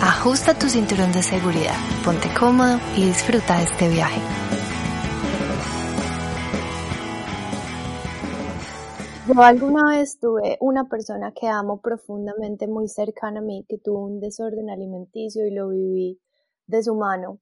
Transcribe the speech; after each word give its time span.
ajusta 0.00 0.54
tu 0.54 0.68
cinturón 0.68 1.10
de 1.12 1.22
seguridad, 1.22 1.74
ponte 2.04 2.28
cómodo 2.38 2.78
y 2.96 3.06
disfruta 3.06 3.58
de 3.58 3.64
este 3.64 3.88
viaje. 3.88 4.20
Yo 9.26 9.42
alguna 9.42 9.90
vez 9.90 10.18
tuve 10.20 10.56
una 10.60 10.88
persona 10.88 11.32
que 11.32 11.48
amo 11.48 11.80
profundamente, 11.80 12.66
muy 12.66 12.88
cercana 12.88 13.40
a 13.40 13.42
mí, 13.42 13.66
que 13.68 13.78
tuvo 13.78 14.04
un 14.04 14.20
desorden 14.20 14.70
alimenticio 14.70 15.46
y 15.46 15.50
lo 15.50 15.68
viví 15.68 16.20
de 16.66 16.82
su 16.82 16.94
mano. 16.94 17.40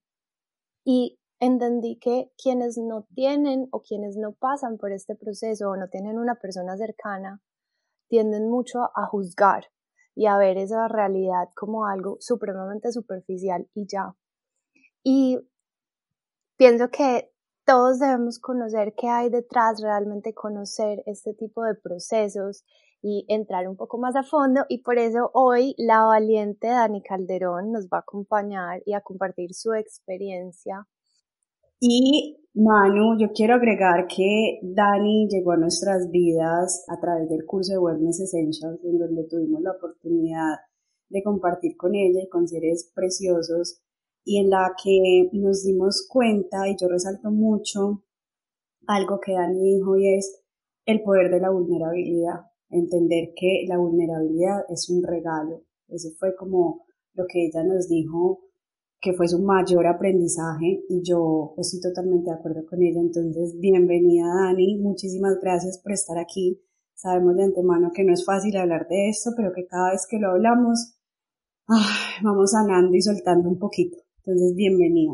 Y 0.84 1.18
entendí 1.38 1.96
que 1.96 2.32
quienes 2.42 2.78
no 2.78 3.06
tienen 3.14 3.68
o 3.70 3.82
quienes 3.82 4.16
no 4.16 4.32
pasan 4.32 4.78
por 4.78 4.92
este 4.92 5.14
proceso 5.14 5.70
o 5.70 5.76
no 5.76 5.88
tienen 5.88 6.18
una 6.18 6.36
persona 6.36 6.76
cercana, 6.76 7.40
tienden 8.08 8.48
mucho 8.48 8.80
a 8.94 9.06
juzgar 9.06 9.66
y 10.16 10.26
a 10.26 10.38
ver 10.38 10.56
esa 10.56 10.88
realidad 10.88 11.50
como 11.54 11.86
algo 11.86 12.16
supremamente 12.20 12.90
superficial 12.90 13.68
y 13.74 13.86
ya. 13.86 14.16
Y 15.04 15.38
pienso 16.56 16.88
que 16.88 17.30
todos 17.64 17.98
debemos 17.98 18.38
conocer 18.40 18.94
qué 18.96 19.08
hay 19.08 19.28
detrás, 19.28 19.80
realmente 19.82 20.34
conocer 20.34 21.02
este 21.06 21.34
tipo 21.34 21.62
de 21.64 21.74
procesos 21.74 22.64
y 23.02 23.26
entrar 23.28 23.68
un 23.68 23.76
poco 23.76 23.98
más 23.98 24.16
a 24.16 24.22
fondo 24.22 24.64
y 24.68 24.82
por 24.82 24.98
eso 24.98 25.30
hoy 25.34 25.74
la 25.76 26.04
valiente 26.04 26.68
Dani 26.68 27.02
Calderón 27.02 27.70
nos 27.72 27.86
va 27.86 27.98
a 27.98 28.00
acompañar 28.00 28.82
y 28.86 28.94
a 28.94 29.02
compartir 29.02 29.52
su 29.52 29.74
experiencia. 29.74 30.86
Y 31.80 32.38
Manu, 32.54 33.18
yo 33.18 33.32
quiero 33.34 33.54
agregar 33.54 34.06
que 34.06 34.60
Dani 34.62 35.28
llegó 35.28 35.52
a 35.52 35.58
nuestras 35.58 36.10
vidas 36.10 36.86
a 36.88 36.98
través 36.98 37.28
del 37.28 37.44
curso 37.44 37.72
de 37.72 37.78
Wellness 37.78 38.20
Essentials, 38.20 38.82
en 38.82 38.98
donde 38.98 39.24
tuvimos 39.24 39.60
la 39.60 39.72
oportunidad 39.72 40.56
de 41.10 41.22
compartir 41.22 41.76
con 41.76 41.94
ella 41.94 42.22
y 42.22 42.28
con 42.28 42.48
seres 42.48 42.90
preciosos, 42.94 43.82
y 44.24 44.38
en 44.38 44.48
la 44.50 44.74
que 44.82 45.28
nos 45.32 45.64
dimos 45.64 46.08
cuenta, 46.08 46.66
y 46.66 46.76
yo 46.80 46.88
resalto 46.88 47.30
mucho 47.30 48.04
algo 48.86 49.20
que 49.20 49.34
Dani 49.34 49.74
dijo, 49.74 49.98
y 49.98 50.14
es 50.14 50.42
el 50.86 51.02
poder 51.02 51.30
de 51.30 51.40
la 51.40 51.50
vulnerabilidad, 51.50 52.40
entender 52.70 53.34
que 53.36 53.66
la 53.68 53.76
vulnerabilidad 53.76 54.64
es 54.70 54.88
un 54.88 55.02
regalo. 55.02 55.64
Ese 55.88 56.10
fue 56.12 56.34
como 56.34 56.86
lo 57.12 57.24
que 57.28 57.44
ella 57.44 57.62
nos 57.64 57.86
dijo 57.88 58.45
que 59.00 59.12
fue 59.12 59.28
su 59.28 59.38
mayor 59.40 59.86
aprendizaje 59.86 60.82
y 60.88 61.02
yo 61.02 61.54
estoy 61.58 61.80
totalmente 61.80 62.30
de 62.30 62.36
acuerdo 62.36 62.66
con 62.66 62.82
ella. 62.82 63.00
Entonces, 63.00 63.58
bienvenida 63.60 64.26
Dani, 64.26 64.78
muchísimas 64.78 65.38
gracias 65.40 65.78
por 65.82 65.92
estar 65.92 66.18
aquí. 66.18 66.60
Sabemos 66.94 67.36
de 67.36 67.44
antemano 67.44 67.90
que 67.94 68.04
no 68.04 68.12
es 68.12 68.24
fácil 68.24 68.56
hablar 68.56 68.88
de 68.88 69.08
esto, 69.10 69.30
pero 69.36 69.52
que 69.52 69.66
cada 69.66 69.90
vez 69.90 70.06
que 70.10 70.18
lo 70.18 70.30
hablamos, 70.30 70.98
vamos 72.22 72.50
sanando 72.50 72.94
y 72.96 73.02
soltando 73.02 73.48
un 73.48 73.58
poquito. 73.58 73.98
Entonces, 74.24 74.54
bienvenida. 74.56 75.12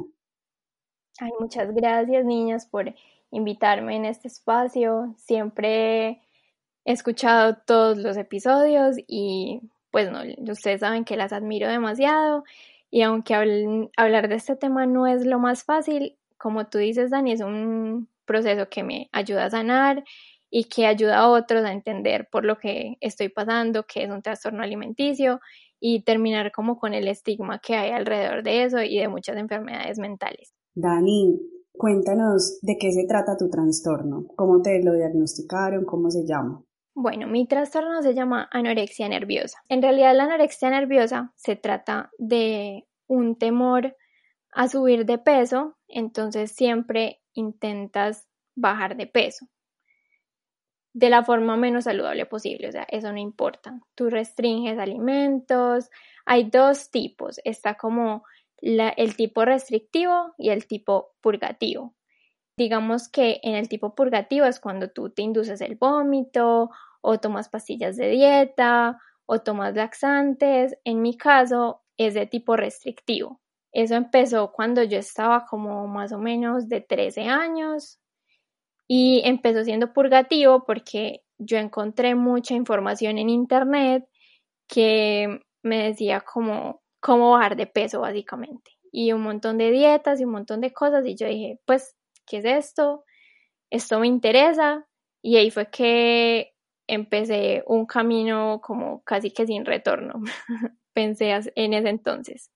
Ay, 1.21 1.31
muchas 1.41 1.75
gracias 1.75 2.25
niñas 2.25 2.67
por 2.67 2.95
invitarme 3.31 3.97
en 3.97 4.05
este 4.05 4.29
espacio. 4.29 5.15
Siempre 5.19 6.23
he 6.85 6.93
escuchado 6.93 7.59
todos 7.67 7.99
los 7.99 8.17
episodios 8.17 8.97
y 9.07 9.61
pues 9.91 10.11
no, 10.11 10.21
ustedes 10.51 10.81
saben 10.81 11.05
que 11.05 11.17
las 11.17 11.33
admiro 11.33 11.69
demasiado 11.69 12.45
y 12.93 13.01
aunque 13.01 13.35
hablar 13.97 14.29
de 14.29 14.35
este 14.35 14.55
tema 14.55 14.85
no 14.85 15.07
es 15.07 15.25
lo 15.25 15.39
más 15.39 15.65
fácil, 15.65 16.19
como 16.37 16.67
tú 16.67 16.77
dices, 16.77 17.11
Dani, 17.11 17.33
es 17.33 17.41
un 17.41 18.07
proceso 18.27 18.69
que 18.69 18.85
me 18.85 19.09
ayuda 19.13 19.47
a 19.47 19.51
sanar 19.51 20.05
y 20.51 20.65
que 20.65 20.85
ayuda 20.85 21.21
a 21.21 21.29
otros 21.31 21.65
a 21.65 21.73
entender 21.73 22.29
por 22.31 22.45
lo 22.45 22.59
que 22.59 22.99
estoy 23.01 23.31
pasando, 23.31 23.85
que 23.87 24.05
es 24.05 24.11
un 24.11 24.21
trastorno 24.21 24.63
alimenticio 24.63 25.41
y 25.81 26.05
terminar 26.05 26.53
como 26.53 26.79
con 26.79 26.93
el 26.93 27.09
estigma 27.09 27.61
que 27.61 27.77
hay 27.77 27.93
alrededor 27.93 28.43
de 28.43 28.65
eso 28.65 28.83
y 28.83 28.99
de 28.99 29.09
muchas 29.09 29.39
enfermedades 29.39 29.99
mentales. 29.99 30.53
Dani, 30.75 31.41
cuéntanos 31.73 32.59
de 32.61 32.77
qué 32.79 32.93
se 32.93 33.07
trata 33.07 33.39
tu 33.39 33.49
trastorno, 33.49 34.27
cómo 34.37 34.61
te 34.61 34.83
lo 34.85 34.93
diagnosticaron, 34.93 35.87
cómo 35.87 36.11
se 36.11 36.27
llama. 36.27 36.63
Bueno, 36.95 37.27
mi 37.27 37.47
trastorno 37.47 38.03
se 38.03 38.15
llama 38.15 38.49
anorexia 38.51 39.09
nerviosa. 39.09 39.63
En 39.69 39.83
realidad 39.83 40.15
la 40.15 40.25
anorexia 40.25 40.71
nerviosa 40.71 41.33
se 41.37 41.57
trata 41.57 42.11
de 42.19 42.87
un 43.07 43.37
temor 43.37 43.97
a 44.53 44.69
subir 44.69 45.07
de 45.07 45.19
peso, 45.19 45.77
entonces 45.89 46.53
siempre 46.53 47.23
intentas 47.33 48.29
bajar 48.55 48.97
de 48.97 49.07
peso 49.07 49.47
de 50.95 51.09
la 51.09 51.25
forma 51.25 51.57
menos 51.57 51.85
saludable 51.85 52.27
posible, 52.27 52.69
o 52.69 52.73
sea, 52.73 52.87
eso 52.89 53.13
no 53.13 53.19
importa. 53.19 53.79
Tú 53.95 54.11
restringes 54.11 54.79
alimentos, 54.79 55.89
hay 56.27 56.45
dos 56.51 56.91
tipos, 56.91 57.41
está 57.45 57.75
como 57.75 58.25
el 58.59 59.17
tipo 59.17 59.45
restrictivo 59.45 60.35
y 60.39 60.51
el 60.51 60.67
tipo 60.67 61.13
purgativo. 61.21 61.95
Digamos 62.57 63.09
que 63.09 63.41
en 63.43 63.55
el 63.55 63.69
tipo 63.69 63.95
purgativo 63.95 64.47
es 64.47 64.61
cuando 64.61 64.89
tú 64.91 65.11
te 65.11 65.23
induces 65.23 65.61
el 65.61 65.77
vómito 65.77 66.71
o 67.01 67.19
tomas 67.19 67.49
pastillas 67.49 67.97
de 67.97 68.09
dieta 68.09 68.99
o 69.27 69.41
tomas 69.41 69.75
laxantes. 69.75 70.77
En 70.85 71.03
mi 71.03 71.17
caso 71.17 71.83
es 71.97 72.15
de 72.15 72.27
tipo 72.27 72.57
restrictivo. 72.57 73.41
Eso 73.73 73.95
empezó 73.95 74.53
cuando 74.53 74.83
yo 74.83 74.99
estaba 74.99 75.47
como 75.47 75.89
más 75.89 76.13
o 76.13 76.19
menos 76.19 76.69
de 76.69 76.83
13 76.83 77.23
años 77.23 77.99
y 78.87 79.23
empezó 79.25 79.65
siendo 79.65 79.93
purgativo 79.95 80.65
porque 80.67 81.23
yo 81.39 81.57
encontré 81.59 82.15
mucha 82.15 82.55
información 82.55 83.19
en 83.19 83.31
internet 83.31 84.07
que 84.69 85.41
me 85.63 85.85
decía 85.85 86.23
cómo 86.23 86.83
bajar 87.31 87.57
de 87.57 87.67
peso 87.67 88.01
básicamente 88.01 88.73
y 88.93 89.13
un 89.13 89.23
montón 89.23 89.59
de 89.59 89.71
dietas 89.71 90.21
y 90.21 90.25
un 90.25 90.33
montón 90.33 90.61
de 90.61 90.73
cosas 90.73 91.07
y 91.07 91.17
yo 91.17 91.27
dije 91.27 91.59
pues 91.65 91.97
¿qué 92.33 92.39
es 92.39 92.45
esto? 92.67 93.05
Esto 93.71 94.01
me 94.01 94.07
interesa 94.07 94.89
y 95.21 95.37
ahí 95.37 95.51
fue 95.51 95.69
que 95.71 96.53
empecé 96.87 97.63
un 97.67 97.85
camino 97.85 98.61
como 98.63 99.03
casi 99.03 99.31
que 99.31 99.47
sin 99.47 99.67
retorno, 99.67 100.15
pensé 100.95 101.31
en 101.55 101.75
ese 101.75 101.89
entonces. 101.91 102.51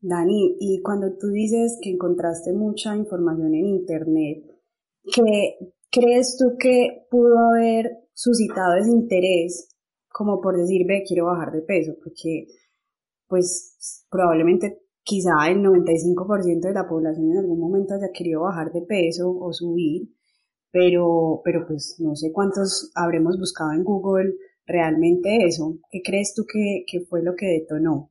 Dani, 0.00 0.56
y 0.58 0.82
cuando 0.82 1.16
tú 1.16 1.28
dices 1.28 1.78
que 1.80 1.90
encontraste 1.90 2.52
mucha 2.52 2.96
información 2.96 3.54
en 3.54 3.66
Internet, 3.66 4.44
¿qué 5.04 5.56
crees 5.90 6.36
tú 6.36 6.56
que 6.58 7.06
pudo 7.08 7.38
haber 7.38 8.08
suscitado 8.12 8.74
ese 8.74 8.90
interés 8.90 9.68
como 10.08 10.40
por 10.40 10.56
decir, 10.56 10.86
ve, 10.86 11.04
quiero 11.06 11.26
bajar 11.26 11.52
de 11.52 11.62
peso? 11.62 11.94
Porque 12.02 12.46
pues 13.28 14.04
probablemente 14.10 14.85
quizá 15.06 15.48
el 15.48 15.62
95% 15.62 16.66
de 16.66 16.74
la 16.74 16.88
población 16.88 17.30
en 17.30 17.38
algún 17.38 17.60
momento 17.60 17.94
haya 17.94 18.10
querido 18.12 18.42
bajar 18.42 18.72
de 18.72 18.82
peso 18.82 19.30
o 19.30 19.52
subir, 19.52 20.08
pero, 20.72 21.40
pero 21.44 21.64
pues 21.64 21.96
no 22.00 22.16
sé 22.16 22.32
cuántos 22.32 22.90
habremos 22.96 23.38
buscado 23.38 23.72
en 23.72 23.84
Google 23.84 24.34
realmente 24.66 25.46
eso. 25.46 25.78
¿Qué 25.92 26.02
crees 26.04 26.34
tú 26.34 26.42
que, 26.52 26.82
que 26.88 27.06
fue 27.06 27.22
lo 27.22 27.36
que 27.36 27.46
detonó? 27.46 28.10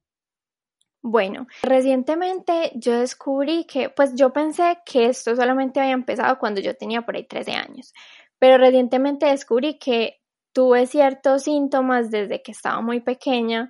Bueno, 1.02 1.48
recientemente 1.62 2.72
yo 2.76 2.94
descubrí 2.94 3.66
que, 3.66 3.90
pues 3.90 4.16
yo 4.16 4.32
pensé 4.32 4.78
que 4.86 5.08
esto 5.08 5.36
solamente 5.36 5.82
había 5.82 5.92
empezado 5.92 6.40
cuando 6.40 6.62
yo 6.62 6.78
tenía 6.78 7.02
por 7.02 7.18
ahí 7.18 7.28
13 7.28 7.52
años, 7.52 7.94
pero 8.40 8.58
recientemente 8.58 9.26
descubrí 9.26 9.78
que 9.78 10.22
tuve 10.54 10.88
ciertos 10.88 11.44
síntomas 11.44 12.10
desde 12.10 12.42
que 12.42 12.54
estaba 12.54 12.82
muy 12.82 13.02
pequeña 13.02 13.70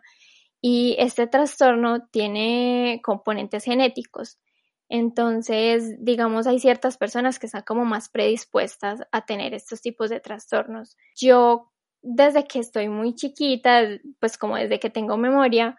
y 0.67 0.95
este 0.97 1.27
trastorno 1.27 2.07
tiene 2.07 2.99
componentes 3.03 3.65
genéticos. 3.65 4.39
Entonces, 4.89 6.03
digamos, 6.03 6.47
hay 6.47 6.57
ciertas 6.57 6.97
personas 6.97 7.37
que 7.37 7.45
están 7.45 7.61
como 7.61 7.85
más 7.85 8.09
predispuestas 8.09 9.01
a 9.11 9.27
tener 9.27 9.53
estos 9.53 9.81
tipos 9.81 10.09
de 10.09 10.21
trastornos. 10.21 10.97
Yo, 11.15 11.71
desde 12.01 12.47
que 12.47 12.57
estoy 12.57 12.89
muy 12.89 13.13
chiquita, 13.13 13.83
pues 14.19 14.39
como 14.39 14.55
desde 14.55 14.79
que 14.79 14.89
tengo 14.89 15.17
memoria, 15.17 15.77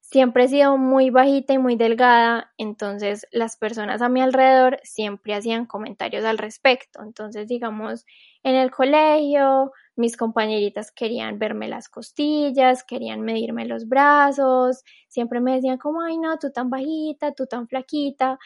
siempre 0.00 0.44
he 0.44 0.48
sido 0.48 0.78
muy 0.78 1.10
bajita 1.10 1.52
y 1.54 1.58
muy 1.58 1.76
delgada, 1.76 2.52
entonces 2.58 3.28
las 3.30 3.56
personas 3.56 4.02
a 4.02 4.08
mi 4.08 4.20
alrededor 4.20 4.80
siempre 4.82 5.34
hacían 5.34 5.64
comentarios 5.64 6.24
al 6.24 6.38
respecto. 6.38 7.04
Entonces, 7.04 7.46
digamos, 7.46 8.04
en 8.42 8.56
el 8.56 8.72
colegio 8.72 9.70
mis 9.96 10.16
compañeritas 10.16 10.92
querían 10.92 11.38
verme 11.38 11.68
las 11.68 11.88
costillas, 11.88 12.84
querían 12.84 13.20
medirme 13.20 13.66
los 13.66 13.88
brazos, 13.88 14.82
siempre 15.08 15.40
me 15.40 15.54
decían 15.54 15.78
como, 15.78 16.02
ay 16.02 16.18
no, 16.18 16.38
tú 16.38 16.50
tan 16.50 16.70
bajita, 16.70 17.32
tú 17.32 17.46
tan 17.46 17.68
flaquita. 17.68 18.38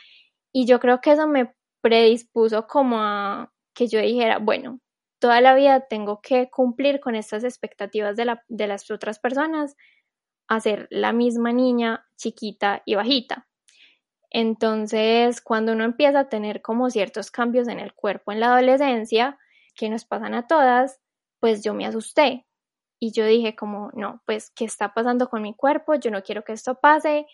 Y 0.53 0.67
yo 0.67 0.81
creo 0.81 1.00
que 1.00 1.12
eso 1.12 1.27
me 1.27 1.55
predispuso 1.81 2.67
como 2.67 2.99
a 3.00 3.53
que 3.75 3.87
yo 3.89 4.00
dijera, 4.00 4.39
bueno, 4.39 4.81
toda 5.21 5.41
la 5.41 5.55
vida 5.55 5.87
tengo 5.89 6.21
que 6.21 6.50
cumplir 6.50 7.00
con 7.00 7.15
estas 7.15 7.45
expectativas 7.45 8.17
de, 8.17 8.25
la, 8.25 8.45
de 8.49 8.67
las 8.67 8.91
otras 8.91 9.19
personas, 9.19 9.77
a 10.49 10.61
ser 10.61 10.89
la 10.91 11.12
misma 11.12 11.53
niña 11.53 12.06
chiquita 12.17 12.83
y 12.87 12.95
bajita. 12.95 13.47
Entonces, 14.31 15.41
cuando 15.41 15.73
uno 15.73 15.85
empieza 15.85 16.21
a 16.21 16.29
tener 16.29 16.62
como 16.62 16.91
ciertos 16.91 17.31
cambios 17.31 17.69
en 17.69 17.81
el 17.81 17.95
cuerpo 17.95 18.33
en 18.33 18.41
la 18.41 18.49
adolescencia, 18.49 19.39
que 19.75 19.89
nos 19.89 20.05
pasan 20.05 20.35
a 20.35 20.47
todas, 20.47 21.00
pues 21.40 21.62
yo 21.62 21.75
me 21.75 21.87
asusté 21.87 22.46
y 23.00 23.12
yo 23.12 23.25
dije 23.25 23.55
como, 23.55 23.90
no, 23.94 24.23
pues, 24.26 24.50
¿qué 24.50 24.64
está 24.64 24.93
pasando 24.93 25.29
con 25.29 25.43
mi 25.43 25.55
cuerpo? 25.55 25.94
Yo 25.94 26.11
no 26.11 26.23
quiero 26.23 26.44
que 26.44 26.52
esto 26.52 26.76
pase. 26.81 27.26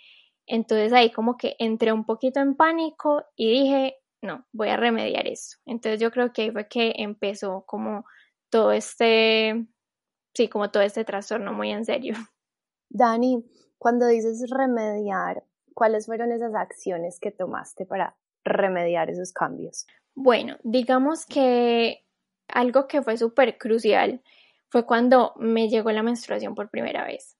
Entonces 0.46 0.92
ahí 0.92 1.10
como 1.10 1.36
que 1.36 1.56
entré 1.58 1.92
un 1.92 2.04
poquito 2.04 2.40
en 2.40 2.54
pánico 2.54 3.24
y 3.34 3.48
dije, 3.48 3.96
no, 4.20 4.46
voy 4.52 4.68
a 4.68 4.76
remediar 4.76 5.26
eso. 5.26 5.58
Entonces 5.64 6.00
yo 6.00 6.10
creo 6.10 6.32
que 6.32 6.42
ahí 6.42 6.50
fue 6.50 6.68
que 6.68 6.92
empezó 6.96 7.64
como 7.66 8.04
todo 8.50 8.72
este, 8.72 9.66
sí, 10.34 10.48
como 10.48 10.70
todo 10.70 10.82
este 10.82 11.04
trastorno 11.04 11.54
muy 11.54 11.70
en 11.70 11.84
serio. 11.84 12.14
Dani, 12.90 13.44
cuando 13.78 14.06
dices 14.06 14.50
remediar, 14.50 15.44
¿cuáles 15.74 16.06
fueron 16.06 16.30
esas 16.30 16.54
acciones 16.54 17.18
que 17.18 17.30
tomaste 17.30 17.86
para 17.86 18.16
remediar 18.44 19.10
esos 19.10 19.32
cambios? 19.32 19.86
Bueno, 20.14 20.56
digamos 20.62 21.26
que 21.26 22.03
algo 22.54 22.86
que 22.86 23.02
fue 23.02 23.18
súper 23.18 23.58
crucial 23.58 24.22
fue 24.70 24.86
cuando 24.86 25.34
me 25.36 25.68
llegó 25.68 25.92
la 25.92 26.02
menstruación 26.02 26.54
por 26.54 26.70
primera 26.70 27.04
vez. 27.04 27.36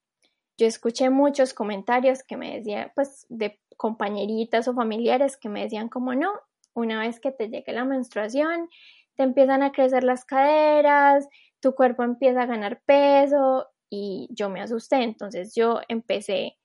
Yo 0.58 0.66
escuché 0.66 1.08
muchos 1.10 1.54
comentarios 1.54 2.22
que 2.22 2.36
me 2.36 2.56
decían, 2.56 2.92
pues, 2.94 3.26
de 3.28 3.60
compañeritas 3.76 4.68
o 4.68 4.74
familiares 4.74 5.36
que 5.36 5.48
me 5.48 5.62
decían 5.62 5.88
como 5.88 6.14
no, 6.14 6.32
una 6.74 7.00
vez 7.00 7.18
que 7.18 7.32
te 7.32 7.48
llegue 7.48 7.72
la 7.72 7.84
menstruación, 7.84 8.68
te 9.16 9.22
empiezan 9.22 9.62
a 9.62 9.72
crecer 9.72 10.04
las 10.04 10.24
caderas, 10.24 11.28
tu 11.60 11.74
cuerpo 11.74 12.02
empieza 12.02 12.42
a 12.42 12.46
ganar 12.46 12.82
peso 12.84 13.68
y 13.88 14.28
yo 14.30 14.50
me 14.50 14.60
asusté, 14.60 15.02
entonces 15.02 15.54
yo 15.54 15.80
empecé, 15.88 16.56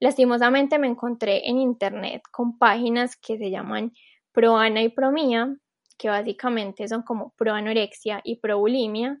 lastimosamente 0.00 0.78
me 0.78 0.88
encontré 0.88 1.48
en 1.48 1.58
internet 1.58 2.22
con 2.30 2.58
páginas 2.58 3.16
que 3.16 3.38
se 3.38 3.50
llaman 3.50 3.92
Proana 4.32 4.82
y 4.82 4.88
Promía, 4.88 5.56
que 5.98 6.08
básicamente 6.08 6.88
son 6.88 7.02
como 7.02 7.34
proanorexia 7.36 8.20
y 8.24 8.36
probulimia 8.36 9.20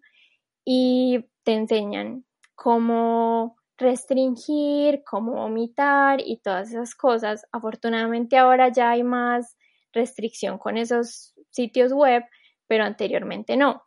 y 0.64 1.26
te 1.42 1.54
enseñan 1.54 2.24
cómo 2.54 3.56
restringir, 3.76 5.02
cómo 5.04 5.32
vomitar 5.32 6.20
y 6.24 6.38
todas 6.38 6.70
esas 6.70 6.94
cosas. 6.94 7.46
Afortunadamente 7.52 8.36
ahora 8.36 8.68
ya 8.70 8.90
hay 8.90 9.02
más 9.02 9.56
restricción 9.92 10.58
con 10.58 10.76
esos 10.76 11.34
sitios 11.50 11.92
web, 11.92 12.24
pero 12.66 12.84
anteriormente 12.84 13.56
no. 13.56 13.84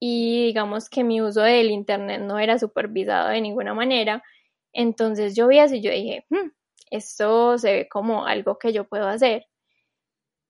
Y 0.00 0.46
digamos 0.46 0.88
que 0.88 1.04
mi 1.04 1.20
uso 1.20 1.42
del 1.42 1.70
Internet 1.70 2.22
no 2.22 2.38
era 2.38 2.58
supervisado 2.58 3.28
de 3.30 3.40
ninguna 3.40 3.74
manera. 3.74 4.22
Entonces 4.72 5.34
yo 5.36 5.48
vi 5.48 5.58
así 5.58 5.78
y 5.78 5.80
dije, 5.80 6.26
hmm, 6.30 6.50
esto 6.90 7.58
se 7.58 7.72
ve 7.72 7.88
como 7.88 8.26
algo 8.26 8.58
que 8.58 8.72
yo 8.72 8.88
puedo 8.88 9.06
hacer. 9.08 9.46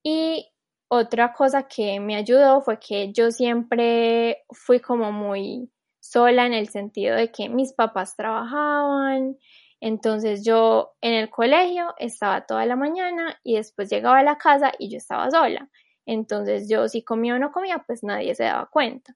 Y 0.02 0.48
otra 0.88 1.32
cosa 1.32 1.64
que 1.64 2.00
me 2.00 2.16
ayudó 2.16 2.60
fue 2.62 2.78
que 2.80 3.12
yo 3.12 3.30
siempre 3.30 4.44
fui 4.50 4.80
como 4.80 5.12
muy 5.12 5.70
sola 6.00 6.46
en 6.46 6.54
el 6.54 6.68
sentido 6.68 7.16
de 7.16 7.30
que 7.30 7.48
mis 7.48 7.72
papás 7.72 8.16
trabajaban, 8.16 9.36
entonces 9.80 10.44
yo 10.44 10.94
en 11.00 11.14
el 11.14 11.30
colegio 11.30 11.94
estaba 11.98 12.46
toda 12.46 12.66
la 12.66 12.76
mañana 12.76 13.38
y 13.44 13.56
después 13.56 13.90
llegaba 13.90 14.18
a 14.18 14.22
la 14.24 14.38
casa 14.38 14.72
y 14.78 14.90
yo 14.90 14.98
estaba 14.98 15.30
sola. 15.30 15.68
Entonces 16.06 16.68
yo 16.68 16.88
si 16.88 17.02
comía 17.04 17.34
o 17.34 17.38
no 17.38 17.52
comía, 17.52 17.84
pues 17.86 18.02
nadie 18.02 18.34
se 18.34 18.44
daba 18.44 18.66
cuenta. 18.66 19.14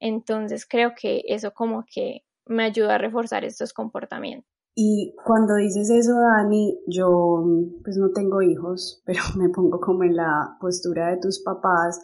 Entonces 0.00 0.66
creo 0.66 0.94
que 0.94 1.24
eso 1.26 1.52
como 1.52 1.84
que 1.84 2.24
me 2.46 2.64
ayuda 2.64 2.94
a 2.94 2.98
reforzar 2.98 3.44
estos 3.44 3.72
comportamientos. 3.72 4.57
Y 4.80 5.12
cuando 5.24 5.56
dices 5.56 5.90
eso, 5.90 6.12
Dani, 6.20 6.78
yo 6.86 7.44
pues 7.82 7.96
no 7.96 8.12
tengo 8.12 8.42
hijos, 8.42 9.02
pero 9.04 9.22
me 9.36 9.48
pongo 9.48 9.80
como 9.80 10.04
en 10.04 10.14
la 10.14 10.56
postura 10.60 11.10
de 11.10 11.16
tus 11.16 11.42
papás. 11.42 12.00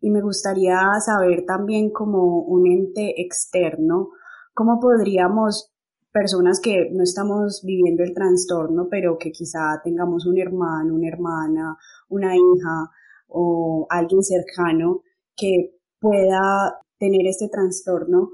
Y 0.00 0.10
me 0.10 0.20
gustaría 0.20 0.80
saber 0.98 1.44
también 1.46 1.92
como 1.92 2.40
un 2.40 2.66
ente 2.66 3.22
externo, 3.22 4.10
cómo 4.52 4.80
podríamos 4.80 5.70
personas 6.10 6.60
que 6.60 6.90
no 6.90 7.04
estamos 7.04 7.62
viviendo 7.64 8.02
el 8.02 8.14
trastorno, 8.14 8.88
pero 8.90 9.16
que 9.16 9.30
quizá 9.30 9.80
tengamos 9.84 10.26
un 10.26 10.40
hermano, 10.40 10.96
una 10.96 11.06
hermana, 11.06 11.78
una 12.08 12.34
hija 12.34 12.90
o 13.28 13.86
alguien 13.90 14.24
cercano 14.24 15.02
que 15.36 15.78
pueda 16.00 16.80
tener 16.98 17.28
este 17.28 17.48
trastorno, 17.48 18.30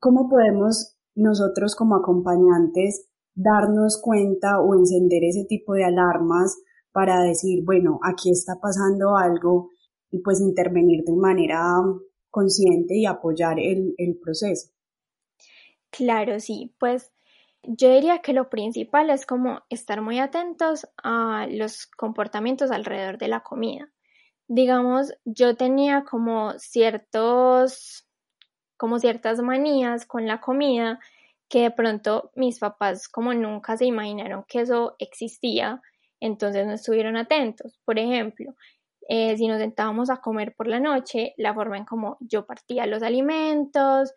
¿cómo 0.00 0.28
podemos 0.28 0.96
nosotros 1.14 1.76
como 1.76 1.94
acompañantes 1.94 3.08
darnos 3.38 4.00
cuenta 4.02 4.60
o 4.60 4.74
encender 4.74 5.22
ese 5.22 5.44
tipo 5.44 5.74
de 5.74 5.84
alarmas 5.84 6.60
para 6.90 7.22
decir, 7.22 7.64
bueno, 7.64 8.00
aquí 8.02 8.30
está 8.30 8.56
pasando 8.60 9.16
algo 9.16 9.70
y 10.10 10.18
pues 10.18 10.40
intervenir 10.40 11.04
de 11.04 11.12
manera 11.12 11.80
consciente 12.30 12.96
y 12.96 13.06
apoyar 13.06 13.60
el, 13.60 13.94
el 13.96 14.18
proceso? 14.18 14.70
Claro, 15.90 16.40
sí, 16.40 16.74
pues 16.80 17.12
yo 17.62 17.92
diría 17.94 18.18
que 18.18 18.32
lo 18.32 18.50
principal 18.50 19.10
es 19.10 19.24
como 19.24 19.62
estar 19.70 20.02
muy 20.02 20.18
atentos 20.18 20.88
a 21.02 21.46
los 21.48 21.86
comportamientos 21.86 22.72
alrededor 22.72 23.18
de 23.18 23.28
la 23.28 23.40
comida. 23.44 23.88
Digamos, 24.48 25.12
yo 25.24 25.54
tenía 25.54 26.04
como 26.04 26.58
ciertos, 26.58 28.08
como 28.76 28.98
ciertas 28.98 29.40
manías 29.40 30.06
con 30.06 30.26
la 30.26 30.40
comida 30.40 30.98
que 31.48 31.62
de 31.62 31.70
pronto 31.70 32.30
mis 32.34 32.58
papás 32.58 33.08
como 33.08 33.34
nunca 33.34 33.76
se 33.76 33.86
imaginaron 33.86 34.44
que 34.48 34.60
eso 34.60 34.94
existía, 34.98 35.80
entonces 36.20 36.66
no 36.66 36.72
estuvieron 36.74 37.16
atentos. 37.16 37.78
Por 37.84 37.98
ejemplo, 37.98 38.54
eh, 39.08 39.36
si 39.36 39.48
nos 39.48 39.58
sentábamos 39.58 40.10
a 40.10 40.18
comer 40.18 40.54
por 40.54 40.66
la 40.68 40.80
noche, 40.80 41.34
la 41.38 41.54
forma 41.54 41.78
en 41.78 41.84
como 41.84 42.18
yo 42.20 42.46
partía 42.46 42.86
los 42.86 43.02
alimentos, 43.02 44.12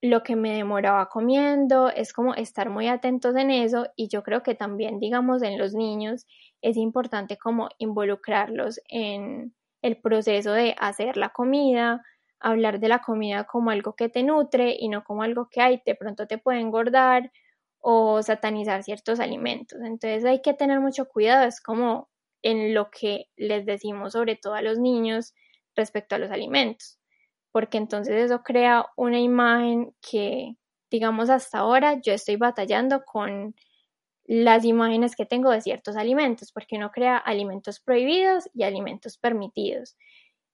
lo 0.00 0.22
que 0.22 0.36
me 0.36 0.54
demoraba 0.54 1.08
comiendo, 1.08 1.88
es 1.90 2.12
como 2.12 2.34
estar 2.34 2.70
muy 2.70 2.86
atentos 2.88 3.34
en 3.36 3.50
eso 3.50 3.88
y 3.96 4.08
yo 4.08 4.22
creo 4.22 4.42
que 4.42 4.54
también, 4.54 5.00
digamos, 5.00 5.42
en 5.42 5.58
los 5.58 5.74
niños 5.74 6.26
es 6.62 6.76
importante 6.76 7.36
como 7.36 7.68
involucrarlos 7.78 8.80
en 8.88 9.54
el 9.82 9.96
proceso 9.96 10.52
de 10.52 10.76
hacer 10.78 11.16
la 11.16 11.30
comida, 11.30 12.02
hablar 12.40 12.80
de 12.80 12.88
la 12.88 13.00
comida 13.00 13.44
como 13.44 13.70
algo 13.70 13.94
que 13.96 14.08
te 14.08 14.22
nutre 14.22 14.76
y 14.78 14.88
no 14.88 15.04
como 15.04 15.22
algo 15.22 15.48
que 15.50 15.60
hay, 15.60 15.82
de 15.86 15.94
pronto 15.94 16.26
te 16.26 16.38
puede 16.38 16.60
engordar 16.60 17.30
o 17.80 18.22
satanizar 18.22 18.82
ciertos 18.84 19.20
alimentos. 19.20 19.80
Entonces 19.82 20.24
hay 20.24 20.42
que 20.42 20.54
tener 20.54 20.80
mucho 20.80 21.06
cuidado, 21.08 21.46
es 21.46 21.60
como 21.60 22.08
en 22.42 22.74
lo 22.74 22.90
que 22.90 23.26
les 23.36 23.66
decimos 23.66 24.12
sobre 24.12 24.36
todo 24.36 24.54
a 24.54 24.62
los 24.62 24.78
niños 24.78 25.34
respecto 25.76 26.14
a 26.14 26.18
los 26.18 26.30
alimentos 26.30 26.98
porque 27.52 27.78
entonces 27.78 28.14
eso 28.16 28.42
crea 28.42 28.86
una 28.96 29.18
imagen 29.20 29.94
que, 30.00 30.54
digamos, 30.90 31.30
hasta 31.30 31.58
ahora 31.58 32.00
yo 32.00 32.12
estoy 32.12 32.36
batallando 32.36 33.04
con 33.04 33.54
las 34.26 34.64
imágenes 34.64 35.16
que 35.16 35.26
tengo 35.26 35.50
de 35.50 35.62
ciertos 35.62 35.96
alimentos, 35.96 36.52
porque 36.52 36.76
uno 36.76 36.90
crea 36.92 37.16
alimentos 37.18 37.80
prohibidos 37.80 38.48
y 38.54 38.64
alimentos 38.64 39.18
permitidos. 39.18 39.96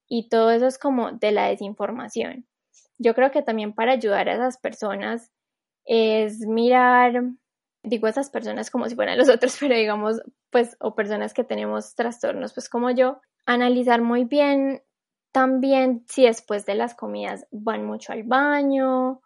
Y 0.08 0.28
todo 0.28 0.50
eso 0.50 0.66
es 0.66 0.78
como 0.78 1.12
de 1.12 1.32
la 1.32 1.49
desinformación. 1.49 2.46
Yo 2.99 3.14
creo 3.14 3.30
que 3.30 3.42
también 3.42 3.75
para 3.75 3.92
ayudar 3.92 4.28
a 4.28 4.34
esas 4.34 4.58
personas 4.58 5.32
es 5.84 6.40
mirar, 6.40 7.25
digo 7.82 8.06
esas 8.06 8.30
personas 8.30 8.70
como 8.70 8.88
si 8.88 8.94
fueran 8.94 9.18
los 9.18 9.28
otros, 9.28 9.56
pero 9.61 9.76
digamos, 9.76 10.20
pues, 10.50 10.76
o 10.80 10.94
personas 10.94 11.34
que 11.34 11.44
tenemos 11.44 11.94
trastornos, 11.94 12.54
pues 12.54 12.68
como 12.68 12.90
yo, 12.90 13.20
analizar 13.46 14.00
muy 14.00 14.25
bien 14.25 14.82
también 15.32 16.04
si 16.06 16.25
después 16.25 16.64
de 16.64 16.76
las 16.76 16.94
comidas 16.94 17.46
van 17.50 17.84
mucho 17.84 18.12
al 18.12 18.23
baño 18.23 19.20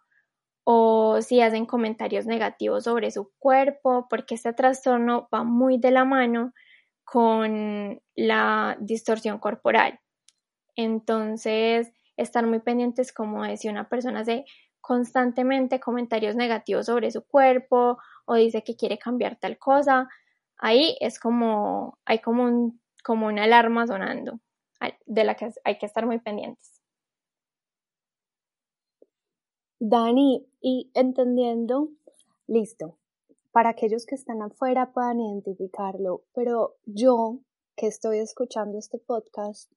o 0.63 1.21
si 1.21 1.39
hacen 1.41 1.67
comentarios 1.67 2.25
negativos 2.25 2.85
sobre 2.85 3.11
su 3.11 3.31
cuerpo, 3.37 4.07
porque 4.09 4.35
este 4.35 4.53
trastorno 4.53 5.29
va 5.33 5.43
muy 5.43 5.77
de 5.77 5.91
la 5.91 6.05
mano 6.05 6.53
con 7.03 8.01
la 8.15 8.75
distorsión 8.79 9.39
corporal. 9.39 9.99
Entonces, 10.81 11.91
estar 12.15 12.47
muy 12.47 12.59
pendientes 12.59 13.11
como 13.11 13.43
si 13.57 13.67
una 13.67 13.89
persona 13.89 14.21
hace 14.21 14.45
constantemente 14.79 15.81
comentarios 15.81 16.37
negativos 16.37 16.85
sobre 16.85 17.11
su 17.11 17.21
cuerpo 17.27 17.97
o 18.25 18.35
dice 18.35 18.63
que 18.63 18.77
quiere 18.77 18.97
cambiar 18.97 19.35
tal 19.35 19.57
cosa, 19.57 20.07
ahí 20.57 20.95
es 21.01 21.19
como, 21.19 21.97
hay 22.05 22.19
como 22.19 23.27
una 23.27 23.43
alarma 23.43 23.87
sonando 23.87 24.39
de 25.05 25.23
la 25.25 25.35
que 25.35 25.51
hay 25.65 25.77
que 25.77 25.85
estar 25.85 26.05
muy 26.05 26.19
pendientes. 26.19 26.81
Dani, 29.81 30.47
y 30.61 30.91
entendiendo, 30.93 31.89
listo, 32.47 32.97
para 33.51 33.71
aquellos 33.71 34.05
que 34.05 34.15
están 34.15 34.41
afuera 34.41 34.93
puedan 34.93 35.19
identificarlo, 35.19 36.23
pero 36.33 36.77
yo 36.85 37.39
que 37.75 37.87
estoy 37.87 38.19
escuchando 38.19 38.77
este 38.77 38.97
podcast, 38.97 39.69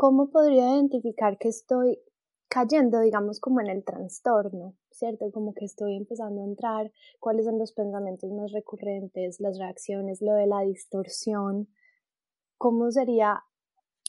¿cómo 0.00 0.30
podría 0.30 0.70
identificar 0.70 1.36
que 1.36 1.48
estoy 1.48 2.00
cayendo, 2.48 3.00
digamos, 3.00 3.38
como 3.38 3.60
en 3.60 3.66
el 3.66 3.84
trastorno, 3.84 4.74
¿cierto? 4.90 5.30
Como 5.30 5.52
que 5.52 5.66
estoy 5.66 5.94
empezando 5.94 6.40
a 6.40 6.46
entrar, 6.46 6.90
cuáles 7.18 7.44
son 7.44 7.58
los 7.58 7.72
pensamientos 7.72 8.30
más 8.32 8.50
recurrentes, 8.50 9.40
las 9.40 9.58
reacciones, 9.58 10.22
lo 10.22 10.32
de 10.32 10.46
la 10.46 10.62
distorsión, 10.62 11.68
¿cómo 12.56 12.90
sería 12.90 13.44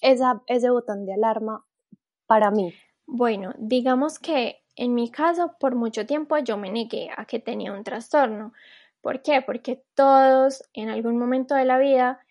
esa, 0.02 0.42
ese 0.48 0.70
botón 0.70 1.06
de 1.06 1.16
alarma 1.16 1.66
para 2.26 2.52
mí? 2.52 2.74
Bueno, 3.06 3.52
digamos 3.58 4.18
que 4.18 4.64
en 4.78 4.96
mi 4.96 5.12
caso, 5.12 5.58
por 5.60 5.76
mucho 5.76 6.06
tiempo 6.06 6.38
yo 6.38 6.56
me 6.56 6.72
negué 6.72 7.10
a 7.18 7.26
que 7.26 7.40
tenía 7.40 7.74
un 7.74 7.84
trastorno. 7.84 8.54
¿Por 9.02 9.22
qué? 9.24 9.42
Porque 9.42 9.84
todos 9.94 10.64
en 10.72 10.88
algún 10.88 11.18
momento 11.18 11.54
de 11.54 11.66
la 11.66 11.78
vida 11.80 12.22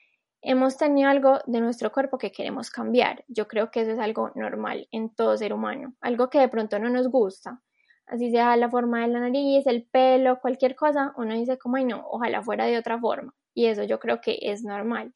hemos 0.42 0.76
tenido 0.76 1.08
algo 1.08 1.40
de 1.46 1.60
nuestro 1.60 1.92
cuerpo 1.92 2.18
que 2.18 2.32
queremos 2.32 2.70
cambiar. 2.70 3.24
Yo 3.28 3.48
creo 3.48 3.70
que 3.70 3.82
eso 3.82 3.92
es 3.92 3.98
algo 3.98 4.30
normal 4.34 4.88
en 4.90 5.14
todo 5.14 5.36
ser 5.36 5.52
humano, 5.52 5.94
algo 6.00 6.30
que 6.30 6.38
de 6.38 6.48
pronto 6.48 6.78
no 6.78 6.88
nos 6.90 7.08
gusta. 7.08 7.60
Así 8.06 8.30
sea 8.30 8.56
la 8.56 8.68
forma 8.68 9.02
de 9.02 9.08
la 9.08 9.20
nariz, 9.20 9.66
el 9.66 9.84
pelo, 9.84 10.40
cualquier 10.40 10.74
cosa, 10.74 11.12
uno 11.16 11.34
dice 11.34 11.58
como, 11.58 11.76
ay 11.76 11.84
no, 11.84 12.04
ojalá 12.08 12.42
fuera 12.42 12.66
de 12.66 12.78
otra 12.78 12.98
forma. 12.98 13.34
Y 13.54 13.66
eso 13.66 13.84
yo 13.84 14.00
creo 14.00 14.20
que 14.20 14.38
es 14.42 14.64
normal. 14.64 15.14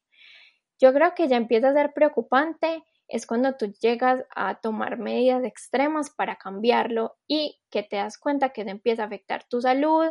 Yo 0.79 0.93
creo 0.93 1.13
que 1.13 1.27
ya 1.27 1.37
empieza 1.37 1.69
a 1.69 1.73
ser 1.73 1.93
preocupante 1.93 2.83
es 3.07 3.27
cuando 3.27 3.55
tú 3.55 3.73
llegas 3.81 4.23
a 4.35 4.55
tomar 4.55 4.97
medidas 4.97 5.43
extremas 5.43 6.09
para 6.09 6.37
cambiarlo 6.37 7.15
y 7.27 7.59
que 7.69 7.83
te 7.83 7.97
das 7.97 8.17
cuenta 8.17 8.49
que 8.49 8.63
te 8.63 8.71
empieza 8.71 9.03
a 9.03 9.05
afectar 9.05 9.43
tu 9.47 9.61
salud 9.61 10.07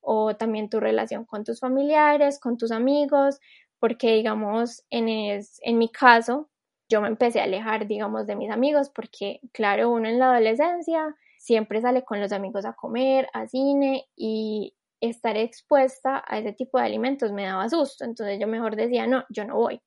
o 0.00 0.34
también 0.34 0.68
tu 0.68 0.80
relación 0.80 1.24
con 1.24 1.44
tus 1.44 1.60
familiares, 1.60 2.40
con 2.40 2.56
tus 2.58 2.72
amigos, 2.72 3.38
porque 3.82 4.12
digamos, 4.14 4.84
en, 4.90 5.08
en 5.08 5.78
mi 5.78 5.88
caso, 5.90 6.48
yo 6.88 7.00
me 7.00 7.08
empecé 7.08 7.40
a 7.40 7.44
alejar, 7.44 7.88
digamos, 7.88 8.28
de 8.28 8.36
mis 8.36 8.48
amigos, 8.48 8.90
porque 8.90 9.40
claro, 9.52 9.90
uno 9.90 10.08
en 10.08 10.20
la 10.20 10.30
adolescencia 10.30 11.16
siempre 11.36 11.80
sale 11.80 12.04
con 12.04 12.20
los 12.20 12.30
amigos 12.30 12.64
a 12.64 12.74
comer, 12.74 13.28
a 13.32 13.48
cine 13.48 14.06
y 14.14 14.76
estar 15.00 15.36
expuesta 15.36 16.22
a 16.28 16.38
ese 16.38 16.52
tipo 16.52 16.78
de 16.78 16.84
alimentos 16.84 17.32
me 17.32 17.44
daba 17.44 17.68
susto, 17.68 18.04
entonces 18.04 18.38
yo 18.40 18.46
mejor 18.46 18.76
decía, 18.76 19.08
no, 19.08 19.24
yo 19.30 19.44
no 19.44 19.56
voy. 19.56 19.82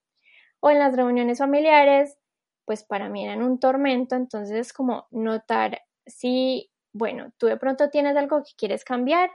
O 0.59 0.69
en 0.71 0.79
las 0.79 0.93
reuniones 0.97 1.37
familiares, 1.37 2.17
pues 2.65 2.83
para 2.83 3.07
mí 3.07 3.23
eran 3.23 3.43
un 3.43 3.59
tormento, 3.61 4.17
entonces 4.17 4.57
es 4.57 4.73
como 4.73 5.07
notar 5.11 5.83
si, 6.05 6.69
bueno, 6.91 7.31
tú 7.37 7.47
de 7.47 7.55
pronto 7.55 7.89
tienes 7.89 8.17
algo 8.17 8.43
que 8.43 8.51
quieres 8.57 8.83
cambiar, 8.83 9.31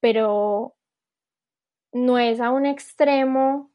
pero 0.00 0.74
no 1.92 2.18
es 2.18 2.40
a 2.40 2.50
un 2.50 2.66
extremo 2.66 3.69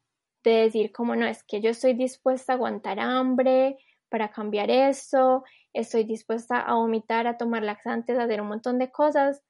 de 0.49 0.61
decir 0.63 0.91
como 0.91 1.15
no, 1.15 1.25
es 1.25 1.43
que 1.43 1.61
yo 1.61 1.71
estoy 1.71 1.93
dispuesta 1.93 2.53
a 2.53 2.55
aguantar 2.55 2.99
hambre 2.99 3.77
para 4.09 4.31
cambiar 4.31 4.69
eso, 4.69 5.43
estoy 5.73 6.03
dispuesta 6.03 6.59
a 6.59 6.75
vomitar, 6.75 7.27
a 7.27 7.37
tomar 7.37 7.63
laxantes, 7.63 8.17
a 8.17 8.23
hacer 8.23 8.41
un 8.41 8.47
montón 8.47 8.79
de 8.79 8.91
cosas, 8.91 9.43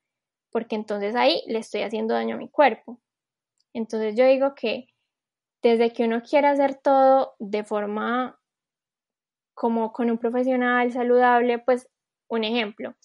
porque 0.51 0.75
entonces 0.75 1.15
ahí 1.15 1.43
le 1.47 1.59
estoy 1.59 1.81
haciendo 1.81 2.13
daño 2.13 2.35
a 2.35 2.39
mi 2.39 2.49
cuerpo. 2.49 2.99
Entonces 3.73 4.15
yo 4.15 4.25
digo 4.25 4.55
que 4.55 4.87
desde 5.61 5.91
que 5.91 6.05
uno 6.05 6.21
quiera 6.21 6.51
hacer 6.51 6.75
todo 6.75 7.35
de 7.39 7.63
forma 7.63 8.39
como 9.53 9.91
con 9.93 10.09
un 10.11 10.17
profesional 10.17 10.91
saludable, 10.91 11.59
pues 11.59 11.89
un 12.27 12.43
ejemplo. 12.43 12.95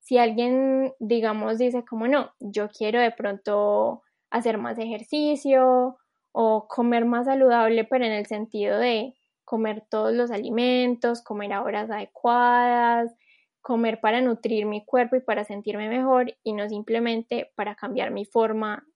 Si 0.00 0.18
alguien, 0.18 0.94
digamos, 0.98 1.58
dice 1.58 1.84
como 1.84 2.08
no, 2.08 2.32
yo 2.40 2.68
quiero 2.70 3.00
de 3.00 3.12
pronto 3.12 4.02
hacer 4.30 4.58
más 4.58 4.78
ejercicio 4.78 5.98
o 6.32 6.66
comer 6.68 7.04
más 7.04 7.26
saludable, 7.26 7.84
pero 7.84 8.04
en 8.04 8.12
el 8.12 8.26
sentido 8.26 8.78
de 8.78 9.14
comer 9.44 9.84
todos 9.90 10.12
los 10.14 10.30
alimentos, 10.30 11.22
comer 11.22 11.52
a 11.52 11.62
horas 11.62 11.90
adecuadas, 11.90 13.12
comer 13.60 14.00
para 14.00 14.20
nutrir 14.20 14.66
mi 14.66 14.84
cuerpo 14.84 15.16
y 15.16 15.20
para 15.20 15.44
sentirme 15.44 15.88
mejor 15.88 16.34
y 16.42 16.52
no 16.52 16.68
simplemente 16.68 17.50
para 17.56 17.74
cambiar 17.74 18.10
mi 18.12 18.24
forma 18.24 18.86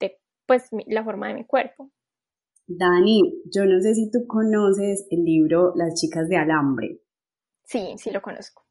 de, 0.00 0.18
pues, 0.46 0.68
la 0.86 1.04
forma 1.04 1.28
de 1.28 1.34
mi 1.34 1.44
cuerpo. 1.44 1.90
Dani, 2.66 3.42
yo 3.52 3.64
no 3.64 3.80
sé 3.80 3.94
si 3.94 4.10
tú 4.10 4.26
conoces 4.26 5.06
el 5.10 5.24
libro 5.24 5.72
Las 5.74 5.94
chicas 6.00 6.28
de 6.28 6.36
alambre. 6.36 7.00
Sí, 7.64 7.94
sí 7.96 8.10
lo 8.10 8.22
conozco. 8.22 8.64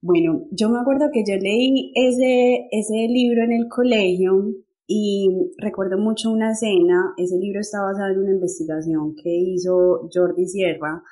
Bueno, 0.00 0.46
yo 0.50 0.68
me 0.68 0.80
acuerdo 0.80 1.06
que 1.12 1.24
yo 1.26 1.36
leí 1.36 1.92
ese, 1.94 2.68
ese 2.70 3.08
libro 3.08 3.42
en 3.44 3.52
el 3.52 3.68
colegio 3.68 4.52
y 4.86 5.28
recuerdo 5.58 5.98
mucho 5.98 6.30
una 6.30 6.52
escena, 6.52 7.14
ese 7.16 7.36
libro 7.38 7.60
está 7.60 7.80
basado 7.80 8.12
en 8.12 8.18
una 8.18 8.32
investigación 8.32 9.14
que 9.14 9.30
hizo 9.30 10.08
Jordi 10.12 10.46
Sierra 10.46 11.02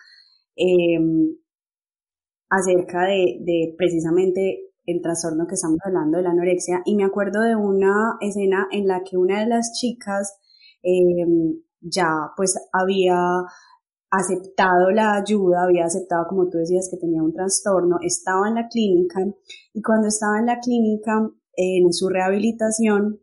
em, 0.57 1.37
acerca 2.51 3.07
de, 3.07 3.75
precisamente 3.79 4.73
el 4.85 5.01
trastorno 5.01 5.47
que 5.47 5.55
estamos 5.55 5.79
hablando 5.85 6.19
de 6.19 6.25
la 6.25 6.31
anorexia. 6.33 6.83
Y 6.85 6.97
me 6.97 7.05
acuerdo 7.05 7.41
de 7.41 7.57
una 7.57 8.19
escena 8.21 8.69
en 8.73 8.87
la 8.87 9.03
que 9.05 9.17
una 9.17 9.41
de 9.41 9.47
las 9.47 9.73
chicas 9.73 10.39
eh, 10.83 11.25
ya 11.81 12.11
pues 12.37 12.55
había 12.73 13.17
aceptado 14.11 14.91
la 14.91 15.15
ayuda, 15.15 15.65
había 15.65 15.87
aceptado, 15.87 16.27
como 16.29 16.51
tú 16.51 16.59
decías, 16.59 16.89
que 16.91 16.99
tenía 16.99 17.23
un 17.23 17.33
trastorno, 17.33 17.97
estaba 18.03 18.49
en 18.49 18.57
la 18.57 18.69
clínica 18.69 19.21
y 19.73 19.81
cuando 19.81 20.09
estaba 20.09 20.39
en 20.39 20.47
la 20.47 20.61
clínica, 20.61 21.27
en 21.57 21.93
su 21.93 22.11
rehabilitación, 22.11 23.23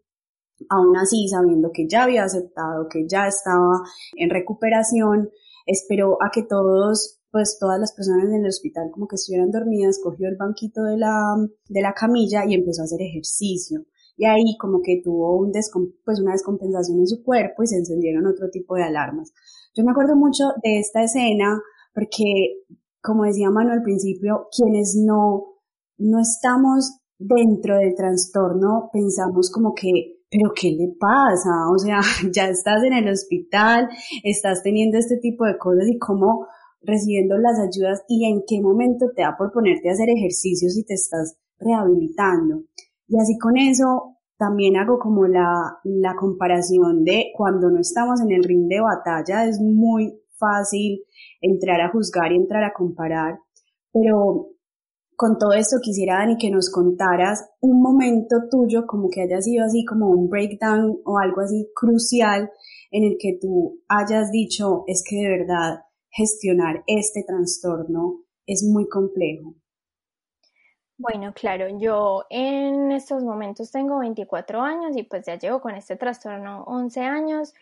aún 0.70 0.98
así, 0.98 1.28
sabiendo 1.28 1.72
que 1.74 1.88
ya 1.88 2.04
había 2.04 2.24
aceptado, 2.24 2.88
que 2.90 3.08
ya 3.08 3.28
estaba 3.28 3.82
en 4.16 4.30
recuperación, 4.30 5.30
esperó 5.66 6.18
a 6.22 6.32
que 6.34 6.44
todos, 6.44 7.20
pues 7.32 7.58
todas 7.60 7.80
las 7.80 7.94
personas 7.94 8.26
en 8.26 8.42
el 8.42 8.48
hospital 8.48 8.90
como 8.92 9.08
que 9.08 9.16
estuvieran 9.16 9.52
dormidas, 9.52 10.00
cogió 10.04 10.28
el 10.28 10.38
banquito 10.38 10.84
de 10.84 10.98
la, 10.98 11.36
de 11.68 11.82
la 11.82 11.94
camilla 11.94 12.44
y 12.46 12.56
empezó 12.56 12.82
a 12.82 12.86
hacer 12.86 13.02
ejercicio 13.02 13.86
y 14.20 14.26
ahí 14.26 14.58
como 14.60 14.82
que 14.84 15.00
tuvo 15.02 15.38
un 15.40 15.54
pues 16.04 16.20
una 16.20 16.34
descompensación 16.34 17.00
en 17.00 17.08
su 17.08 17.24
cuerpo 17.24 17.64
y 17.64 17.68
se 17.68 17.78
encendieron 17.78 18.28
otro 18.28 18.50
tipo 18.50 18.76
de 18.76 18.84
alarmas. 18.84 19.32
Yo 19.74 19.86
me 19.86 19.92
acuerdo 19.92 20.18
mucho 20.18 20.44
de 20.62 20.78
esta 20.78 21.02
escena 21.02 21.58
porque, 21.94 22.66
como 23.02 23.24
decía 23.24 23.50
Manu 23.50 23.72
al 23.72 23.82
principio, 23.82 24.50
quienes 24.52 24.98
no, 24.98 25.56
no 25.98 26.20
estamos 26.20 27.00
dentro 27.18 27.78
del 27.78 27.96
trastorno 27.96 28.90
pensamos 28.92 29.50
como 29.50 29.74
que 29.74 30.19
pero 30.30 30.52
¿qué 30.56 30.72
le 30.72 30.94
pasa? 31.00 31.70
O 31.74 31.78
sea, 31.78 32.00
ya 32.34 32.50
estás 32.50 32.84
en 32.84 32.94
el 32.94 33.10
hospital, 33.10 33.90
estás 34.24 34.64
teniendo 34.64 34.98
este 34.98 35.18
tipo 35.18 35.46
de 35.46 35.58
cosas 35.58 35.88
y 35.88 35.98
cómo 35.98 36.48
recibiendo 36.82 37.38
las 37.38 37.60
ayudas 37.60 38.04
y 38.08 38.26
en 38.26 38.44
qué 38.48 38.62
momento 38.62 39.08
te 39.16 39.22
da 39.22 39.36
por 39.38 39.52
ponerte 39.52 39.90
a 39.90 39.94
hacer 39.94 40.10
ejercicios 40.10 40.78
y 40.78 40.86
te 40.86 40.94
estás 40.94 41.38
rehabilitando. 41.60 42.64
Y 43.08 43.20
así 43.20 43.38
con 43.38 43.58
eso 43.58 44.18
también 44.38 44.78
hago 44.78 45.00
como 45.00 45.28
la, 45.28 45.80
la 45.84 46.16
comparación 46.16 47.04
de 47.04 47.32
cuando 47.36 47.70
no 47.70 47.80
estamos 47.80 48.22
en 48.22 48.32
el 48.32 48.44
ring 48.44 48.70
de 48.70 48.80
batalla, 48.80 49.46
es 49.46 49.60
muy 49.60 50.22
fácil 50.38 51.04
entrar 51.42 51.82
a 51.82 51.92
juzgar 51.92 52.32
y 52.32 52.38
entrar 52.38 52.64
a 52.64 52.72
comparar, 52.72 53.40
pero 53.92 54.52
con 55.20 55.38
todo 55.38 55.52
esto 55.52 55.80
quisiera, 55.82 56.20
Dani, 56.20 56.38
que 56.38 56.50
nos 56.50 56.72
contaras 56.72 57.52
un 57.60 57.82
momento 57.82 58.38
tuyo, 58.50 58.88
como 58.88 59.10
que 59.10 59.24
haya 59.24 59.42
sido 59.42 59.66
así 59.66 59.84
como 59.84 60.08
un 60.08 60.30
breakdown 60.30 61.02
o 61.04 61.18
algo 61.20 61.42
así 61.42 61.70
crucial 61.76 62.50
en 62.90 63.04
el 63.04 63.18
que 63.20 63.38
tú 63.38 63.82
hayas 63.90 64.32
dicho, 64.32 64.86
es 64.88 65.04
que 65.06 65.18
de 65.18 65.28
verdad 65.40 65.84
gestionar 66.10 66.84
este 66.88 67.26
trastorno 67.28 68.22
es 68.46 68.64
muy 68.64 68.88
complejo. 68.88 69.56
Bueno, 70.98 71.34
claro, 71.34 71.68
yo 71.78 72.24
en 72.30 72.94
estos 72.94 73.22
momentos 73.22 73.72
tengo 73.72 74.00
24 74.00 74.62
años 74.62 74.96
y 74.96 75.04
pues 75.04 75.26
ya 75.26 75.38
llevo 75.38 75.60
con 75.60 75.76
este 75.76 75.98
trastorno 75.98 76.64
11 76.64 77.02
años, 77.02 77.54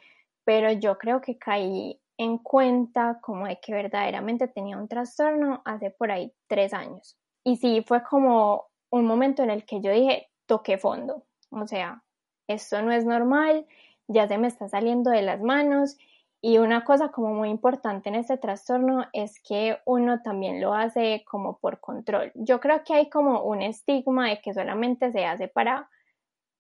pero 0.43 0.71
yo 0.73 0.99
creo 0.99 1.21
que 1.21 1.39
caí 1.39 1.99
en 2.17 2.37
cuenta 2.37 3.17
como 3.19 3.47
de 3.47 3.59
que 3.59 3.73
verdaderamente 3.73 4.47
tenía 4.47 4.77
un 4.77 4.87
trastorno 4.87 5.63
hace 5.65 5.89
por 5.89 6.11
ahí 6.11 6.31
tres 6.47 6.71
años. 6.75 7.17
Y 7.48 7.56
sí, 7.56 7.82
fue 7.88 8.04
como 8.04 8.66
un 8.89 9.06
momento 9.06 9.42
en 9.42 9.50
el 9.50 9.63
que 9.63 9.80
yo 9.80 9.89
dije, 9.89 10.27
toqué 10.48 10.77
fondo, 10.77 11.24
o 11.50 11.66
sea, 11.66 12.04
esto 12.46 12.82
no 12.82 12.92
es 12.92 13.06
normal, 13.06 13.66
ya 14.10 14.27
se 14.27 14.38
me 14.38 14.50
está 14.50 14.68
saliendo 14.68 15.12
de 15.12 15.22
las 15.22 15.39
manos. 15.42 15.98
Y 16.42 16.58
una 16.58 16.84
cosa 16.84 17.08
como 17.08 17.34
muy 17.34 17.48
importante 17.48 18.10
en 18.10 18.16
este 18.16 18.38
trastorno 18.38 19.06
es 19.13 19.42
que 19.42 19.77
uno 19.86 20.22
también 20.22 20.60
lo 20.60 20.74
hace 20.74 21.24
como 21.25 21.58
por 21.60 21.80
control. 21.80 22.34
Yo 22.36 22.60
creo 22.60 22.84
que 22.84 22.96
hay 22.96 23.10
como 23.10 23.42
un 23.44 23.62
estigma 23.62 24.27
de 24.27 24.42
que 24.42 24.54
solamente 24.54 25.13
se 25.13 25.25
hace 25.25 25.48
para 25.48 25.89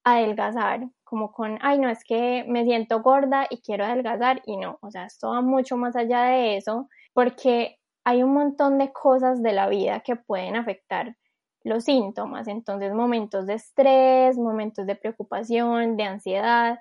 adelgazar, 0.05 0.87
como 1.03 1.33
con, 1.33 1.59
ay, 1.63 1.79
no, 1.79 1.89
es 1.89 2.05
que 2.05 2.45
me 2.47 2.63
siento 2.63 3.01
gorda 3.01 3.45
y 3.49 3.57
quiero 3.57 3.83
adelgazar 3.83 4.41
y 4.45 4.55
no, 4.55 4.79
o 4.81 4.89
sea, 4.89 5.03
esto 5.05 5.31
va 5.31 5.41
mucho 5.41 5.75
más 5.75 5.97
allá 5.97 6.23
de 6.23 6.55
eso 6.55 6.87
porque 7.13 7.77
hay 8.07 8.23
un 8.23 8.33
montón 8.33 8.77
de 8.77 8.93
cosas 8.93 9.43
de 9.43 9.51
la 9.51 9.67
vida 9.67 9.99
que 9.99 10.15
pueden 10.15 10.55
afectar 10.55 11.17
los 11.65 11.83
síntomas, 11.83 12.47
entonces 12.47 12.93
momentos 12.93 13.45
de 13.45 13.55
estrés, 13.55 14.37
momentos 14.37 14.87
de 14.87 14.95
preocupación, 14.95 15.97
de 15.97 16.03
ansiedad. 16.03 16.79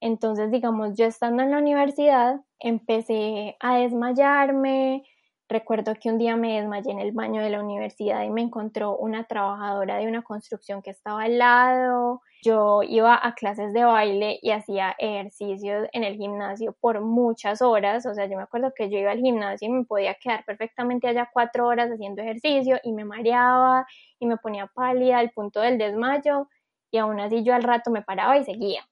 Entonces, 0.00 0.52
digamos, 0.52 0.96
yo 0.96 1.06
estando 1.06 1.42
en 1.42 1.50
la 1.50 1.58
universidad, 1.58 2.40
empecé 2.60 3.56
a 3.58 3.78
desmayarme, 3.78 5.02
Recuerdo 5.50 5.94
que 5.94 6.10
un 6.10 6.18
día 6.18 6.36
me 6.36 6.60
desmayé 6.60 6.90
en 6.90 6.98
el 6.98 7.12
baño 7.12 7.40
de 7.40 7.48
la 7.48 7.62
universidad 7.62 8.22
y 8.22 8.28
me 8.28 8.42
encontró 8.42 8.94
una 8.98 9.24
trabajadora 9.24 9.96
de 9.96 10.06
una 10.06 10.20
construcción 10.20 10.82
que 10.82 10.90
estaba 10.90 11.22
al 11.22 11.38
lado. 11.38 12.20
Yo 12.42 12.82
iba 12.82 13.18
a 13.20 13.34
clases 13.34 13.72
de 13.72 13.84
baile 13.84 14.38
y 14.42 14.50
hacía 14.50 14.94
ejercicios 14.98 15.88
en 15.92 16.04
el 16.04 16.16
gimnasio 16.16 16.76
por 16.80 17.00
muchas 17.00 17.62
horas. 17.62 18.06
O 18.06 18.14
sea, 18.14 18.26
yo 18.26 18.36
me 18.36 18.44
acuerdo 18.44 18.72
que 18.74 18.90
yo 18.90 18.98
iba 18.98 19.10
al 19.10 19.20
gimnasio 19.20 19.68
y 19.68 19.72
me 19.72 19.84
podía 19.84 20.14
quedar 20.14 20.44
perfectamente 20.44 21.08
allá 21.08 21.28
cuatro 21.32 21.66
horas 21.66 21.90
haciendo 21.90 22.22
ejercicio 22.22 22.78
y 22.82 22.92
me 22.92 23.04
mareaba 23.04 23.86
y 24.20 24.26
me 24.26 24.36
ponía 24.36 24.66
pálida 24.68 25.18
al 25.18 25.30
punto 25.30 25.60
del 25.60 25.78
desmayo 25.78 26.48
y 26.90 26.98
aún 26.98 27.20
así 27.20 27.42
yo 27.44 27.54
al 27.54 27.62
rato 27.62 27.90
me 27.90 28.02
paraba 28.02 28.38
y 28.38 28.44
seguía. 28.44 28.88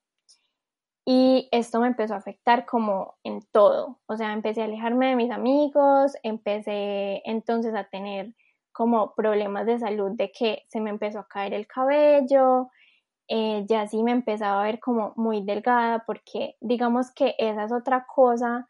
Y 1.08 1.48
esto 1.52 1.80
me 1.80 1.86
empezó 1.86 2.14
a 2.14 2.16
afectar 2.18 2.66
como 2.66 3.14
en 3.22 3.40
todo. 3.52 4.00
O 4.06 4.16
sea, 4.16 4.32
empecé 4.32 4.62
a 4.62 4.64
alejarme 4.64 5.08
de 5.08 5.16
mis 5.16 5.30
amigos, 5.30 6.14
empecé 6.24 7.22
entonces 7.24 7.74
a 7.76 7.84
tener 7.84 8.34
como 8.72 9.14
problemas 9.14 9.66
de 9.66 9.78
salud 9.78 10.10
de 10.16 10.32
que 10.32 10.64
se 10.68 10.80
me 10.80 10.90
empezó 10.90 11.20
a 11.20 11.28
caer 11.28 11.54
el 11.54 11.66
cabello, 11.68 12.70
eh, 13.28 13.64
ya 13.68 13.86
sí 13.88 14.02
me 14.02 14.12
empezaba 14.12 14.60
a 14.60 14.64
ver 14.64 14.80
como 14.80 15.12
muy 15.16 15.42
delgada 15.42 16.04
porque 16.06 16.56
digamos 16.60 17.12
que 17.12 17.34
esa 17.38 17.64
es 17.64 17.72
otra 17.72 18.06
cosa 18.06 18.68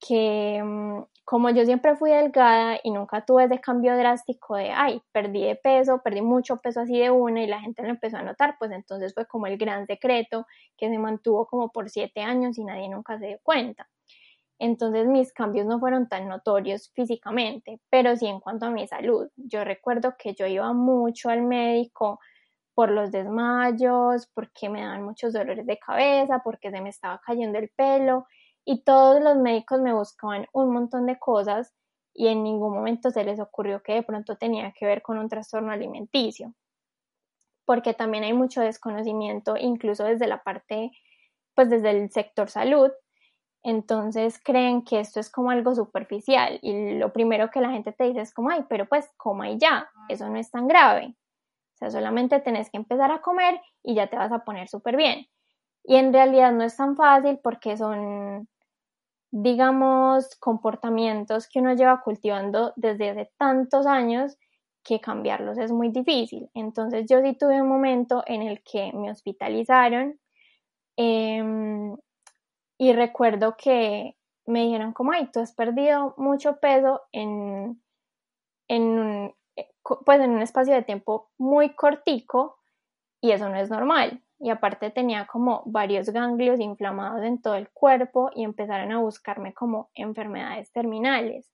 que 0.00 0.62
mm, 0.62 1.02
como 1.24 1.50
yo 1.50 1.64
siempre 1.64 1.96
fui 1.96 2.10
delgada 2.10 2.78
y 2.82 2.90
nunca 2.90 3.24
tuve 3.24 3.44
ese 3.44 3.60
cambio 3.60 3.96
drástico 3.96 4.56
de, 4.56 4.70
ay, 4.70 5.00
perdí 5.12 5.42
de 5.44 5.56
peso, 5.56 6.02
perdí 6.02 6.20
mucho 6.20 6.58
peso 6.58 6.80
así 6.80 6.98
de 6.98 7.10
una 7.10 7.42
y 7.42 7.46
la 7.46 7.60
gente 7.60 7.82
lo 7.82 7.88
empezó 7.88 8.18
a 8.18 8.22
notar, 8.22 8.56
pues 8.58 8.70
entonces 8.72 9.14
fue 9.14 9.26
como 9.26 9.46
el 9.46 9.56
gran 9.56 9.86
secreto 9.86 10.46
que 10.76 10.90
se 10.90 10.98
mantuvo 10.98 11.46
como 11.46 11.70
por 11.70 11.88
siete 11.90 12.20
años 12.20 12.58
y 12.58 12.64
nadie 12.64 12.88
nunca 12.90 13.18
se 13.18 13.26
dio 13.28 13.38
cuenta. 13.42 13.88
Entonces 14.58 15.06
mis 15.06 15.32
cambios 15.32 15.66
no 15.66 15.80
fueron 15.80 16.08
tan 16.08 16.28
notorios 16.28 16.90
físicamente, 16.94 17.80
pero 17.90 18.16
sí 18.16 18.26
en 18.26 18.40
cuanto 18.40 18.66
a 18.66 18.70
mi 18.70 18.86
salud. 18.86 19.28
Yo 19.36 19.64
recuerdo 19.64 20.14
que 20.18 20.34
yo 20.34 20.46
iba 20.46 20.72
mucho 20.72 21.30
al 21.30 21.42
médico 21.42 22.20
por 22.74 22.90
los 22.90 23.10
desmayos, 23.10 24.28
porque 24.34 24.68
me 24.68 24.82
daban 24.82 25.04
muchos 25.04 25.32
dolores 25.32 25.66
de 25.66 25.78
cabeza, 25.78 26.40
porque 26.44 26.70
se 26.70 26.80
me 26.80 26.90
estaba 26.90 27.20
cayendo 27.24 27.58
el 27.58 27.70
pelo 27.70 28.26
y 28.64 28.82
todos 28.82 29.22
los 29.22 29.36
médicos 29.36 29.80
me 29.80 29.92
buscaban 29.92 30.46
un 30.52 30.72
montón 30.72 31.06
de 31.06 31.18
cosas 31.18 31.72
y 32.14 32.28
en 32.28 32.42
ningún 32.42 32.74
momento 32.74 33.10
se 33.10 33.24
les 33.24 33.40
ocurrió 33.40 33.82
que 33.82 33.94
de 33.94 34.02
pronto 34.02 34.36
tenía 34.36 34.72
que 34.72 34.86
ver 34.86 35.02
con 35.02 35.18
un 35.18 35.28
trastorno 35.28 35.72
alimenticio, 35.72 36.54
porque 37.64 37.94
también 37.94 38.24
hay 38.24 38.32
mucho 38.32 38.60
desconocimiento, 38.60 39.56
incluso 39.56 40.04
desde 40.04 40.26
la 40.26 40.42
parte, 40.42 40.90
pues 41.54 41.70
desde 41.70 41.90
el 41.90 42.10
sector 42.10 42.48
salud, 42.48 42.90
entonces 43.62 44.38
creen 44.42 44.84
que 44.84 45.00
esto 45.00 45.20
es 45.20 45.30
como 45.30 45.50
algo 45.50 45.74
superficial 45.74 46.58
y 46.62 46.98
lo 46.98 47.12
primero 47.12 47.50
que 47.50 47.60
la 47.60 47.70
gente 47.70 47.92
te 47.92 48.04
dice 48.04 48.20
es 48.20 48.32
como, 48.32 48.50
ay, 48.50 48.64
pero 48.68 48.86
pues 48.86 49.10
coma 49.16 49.50
y 49.50 49.58
ya, 49.58 49.88
eso 50.08 50.28
no 50.28 50.38
es 50.38 50.50
tan 50.50 50.68
grave. 50.68 51.16
Solamente 51.90 52.40
tenés 52.40 52.70
que 52.70 52.76
empezar 52.76 53.10
a 53.10 53.20
comer 53.20 53.60
y 53.82 53.94
ya 53.94 54.08
te 54.08 54.16
vas 54.16 54.32
a 54.32 54.44
poner 54.44 54.68
súper 54.68 54.96
bien. 54.96 55.26
Y 55.84 55.96
en 55.96 56.12
realidad 56.12 56.52
no 56.52 56.64
es 56.64 56.76
tan 56.76 56.96
fácil 56.96 57.38
porque 57.42 57.76
son 57.76 58.48
digamos, 59.36 60.36
comportamientos 60.36 61.48
que 61.48 61.58
uno 61.58 61.74
lleva 61.74 62.02
cultivando 62.02 62.72
desde 62.76 63.10
hace 63.10 63.32
tantos 63.36 63.84
años 63.84 64.38
que 64.84 65.00
cambiarlos 65.00 65.58
es 65.58 65.72
muy 65.72 65.88
difícil. 65.88 66.48
Entonces 66.54 67.06
yo 67.10 67.20
sí 67.20 67.34
tuve 67.36 67.60
un 67.60 67.68
momento 67.68 68.22
en 68.28 68.42
el 68.42 68.62
que 68.62 68.92
me 68.92 69.10
hospitalizaron 69.10 70.20
em, 70.96 71.96
y 72.78 72.92
recuerdo 72.92 73.56
que 73.56 74.16
me 74.46 74.66
dijeron 74.66 74.92
como, 74.92 75.10
ay, 75.10 75.28
tú 75.32 75.40
has 75.40 75.52
perdido 75.52 76.14
mucho 76.16 76.60
peso 76.60 77.02
en, 77.10 77.82
en, 78.68 79.34
pues 80.04 80.20
en 80.20 80.30
un 80.30 80.42
espacio 80.42 80.74
de 80.74 80.82
tiempo 80.82 81.30
muy 81.38 81.74
cortico 81.74 82.58
y 83.20 83.32
eso 83.32 83.48
no 83.48 83.56
es 83.56 83.70
normal 83.70 84.24
y 84.38 84.50
aparte 84.50 84.90
tenía 84.90 85.26
como 85.26 85.62
varios 85.64 86.10
ganglios 86.10 86.60
inflamados 86.60 87.22
en 87.22 87.40
todo 87.40 87.54
el 87.54 87.70
cuerpo 87.70 88.30
y 88.34 88.44
empezaron 88.44 88.92
a 88.92 88.98
buscarme 88.98 89.54
como 89.54 89.90
enfermedades 89.94 90.70
terminales. 90.70 91.50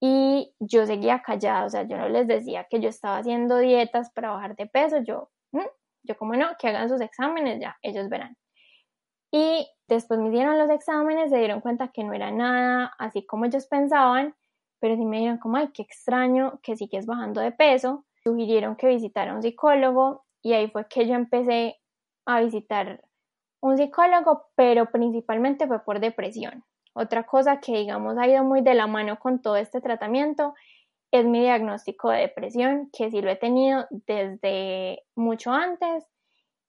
Y 0.00 0.52
yo 0.58 0.86
seguía 0.86 1.22
callada, 1.22 1.66
o 1.66 1.70
sea, 1.70 1.82
yo 1.84 1.96
no 1.96 2.08
les 2.08 2.26
decía 2.26 2.66
que 2.70 2.80
yo 2.80 2.88
estaba 2.88 3.18
haciendo 3.18 3.58
dietas 3.58 4.10
para 4.10 4.30
bajar 4.30 4.56
de 4.56 4.66
peso, 4.66 4.98
yo, 5.02 5.30
mm, 5.52 5.66
yo 6.04 6.16
como 6.16 6.34
no, 6.34 6.48
que 6.58 6.66
hagan 6.66 6.88
sus 6.88 7.00
exámenes, 7.00 7.60
ya, 7.60 7.76
ellos 7.82 8.08
verán. 8.08 8.36
Y 9.32 9.68
después 9.86 10.18
me 10.18 10.30
dieron 10.30 10.58
los 10.58 10.70
exámenes, 10.70 11.30
se 11.30 11.38
dieron 11.38 11.60
cuenta 11.60 11.88
que 11.88 12.02
no 12.02 12.12
era 12.12 12.30
nada 12.30 12.92
así 12.98 13.26
como 13.26 13.44
ellos 13.44 13.66
pensaban, 13.66 14.34
pero 14.80 14.96
sí 14.96 15.04
me 15.04 15.18
dijeron 15.18 15.38
como, 15.38 15.56
ay, 15.56 15.68
qué 15.72 15.82
extraño 15.82 16.60
que 16.62 16.76
sigues 16.76 17.06
bajando 17.06 17.40
de 17.40 17.52
peso. 17.52 18.04
Sugirieron 18.24 18.76
que 18.76 18.88
visitara 18.88 19.34
un 19.34 19.42
psicólogo 19.42 20.24
y 20.42 20.52
ahí 20.52 20.70
fue 20.70 20.86
que 20.88 21.06
yo 21.06 21.14
empecé 21.14 21.78
a 22.26 22.40
visitar 22.40 23.02
un 23.60 23.76
psicólogo, 23.76 24.46
pero 24.54 24.90
principalmente 24.90 25.66
fue 25.66 25.84
por 25.84 26.00
depresión. 26.00 26.64
Otra 26.94 27.24
cosa 27.24 27.60
que 27.60 27.78
digamos 27.78 28.18
ha 28.18 28.26
ido 28.26 28.44
muy 28.44 28.60
de 28.60 28.74
la 28.74 28.86
mano 28.86 29.18
con 29.18 29.40
todo 29.40 29.56
este 29.56 29.80
tratamiento 29.80 30.54
es 31.10 31.24
mi 31.24 31.40
diagnóstico 31.40 32.10
de 32.10 32.20
depresión, 32.20 32.90
que 32.92 33.10
sí 33.10 33.22
lo 33.22 33.30
he 33.30 33.36
tenido 33.36 33.86
desde 33.90 35.04
mucho 35.14 35.52
antes 35.52 36.06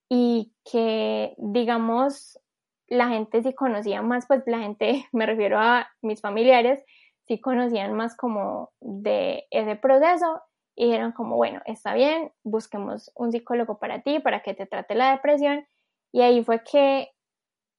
y 0.10 0.54
que 0.72 1.36
digamos 1.38 2.39
la 2.88 3.10
gente 3.10 3.43
sí 3.43 3.54
conocía 3.54 4.02
más, 4.02 4.26
pues 4.28 4.43
la 4.45 4.60
gente, 4.60 5.06
me 5.12 5.26
refiero 5.26 5.60
a 5.60 5.89
mis 6.02 6.22
familiares, 6.22 6.84
sí 7.29 7.39
conocían 7.39 7.93
más 7.93 8.17
como 8.17 8.71
de 8.81 9.45
ese 9.51 9.75
proceso 9.75 10.41
y 10.75 10.85
dijeron 10.85 11.11
como, 11.11 11.35
bueno, 11.35 11.61
está 11.65 11.93
bien, 11.93 12.31
busquemos 12.43 13.11
un 13.13 13.31
psicólogo 13.31 13.77
para 13.77 14.01
ti, 14.01 14.19
para 14.19 14.41
que 14.41 14.55
te 14.55 14.65
trate 14.65 14.95
la 14.95 15.11
depresión. 15.11 15.67
Y 16.11 16.21
ahí 16.21 16.43
fue 16.43 16.63
que 16.63 17.11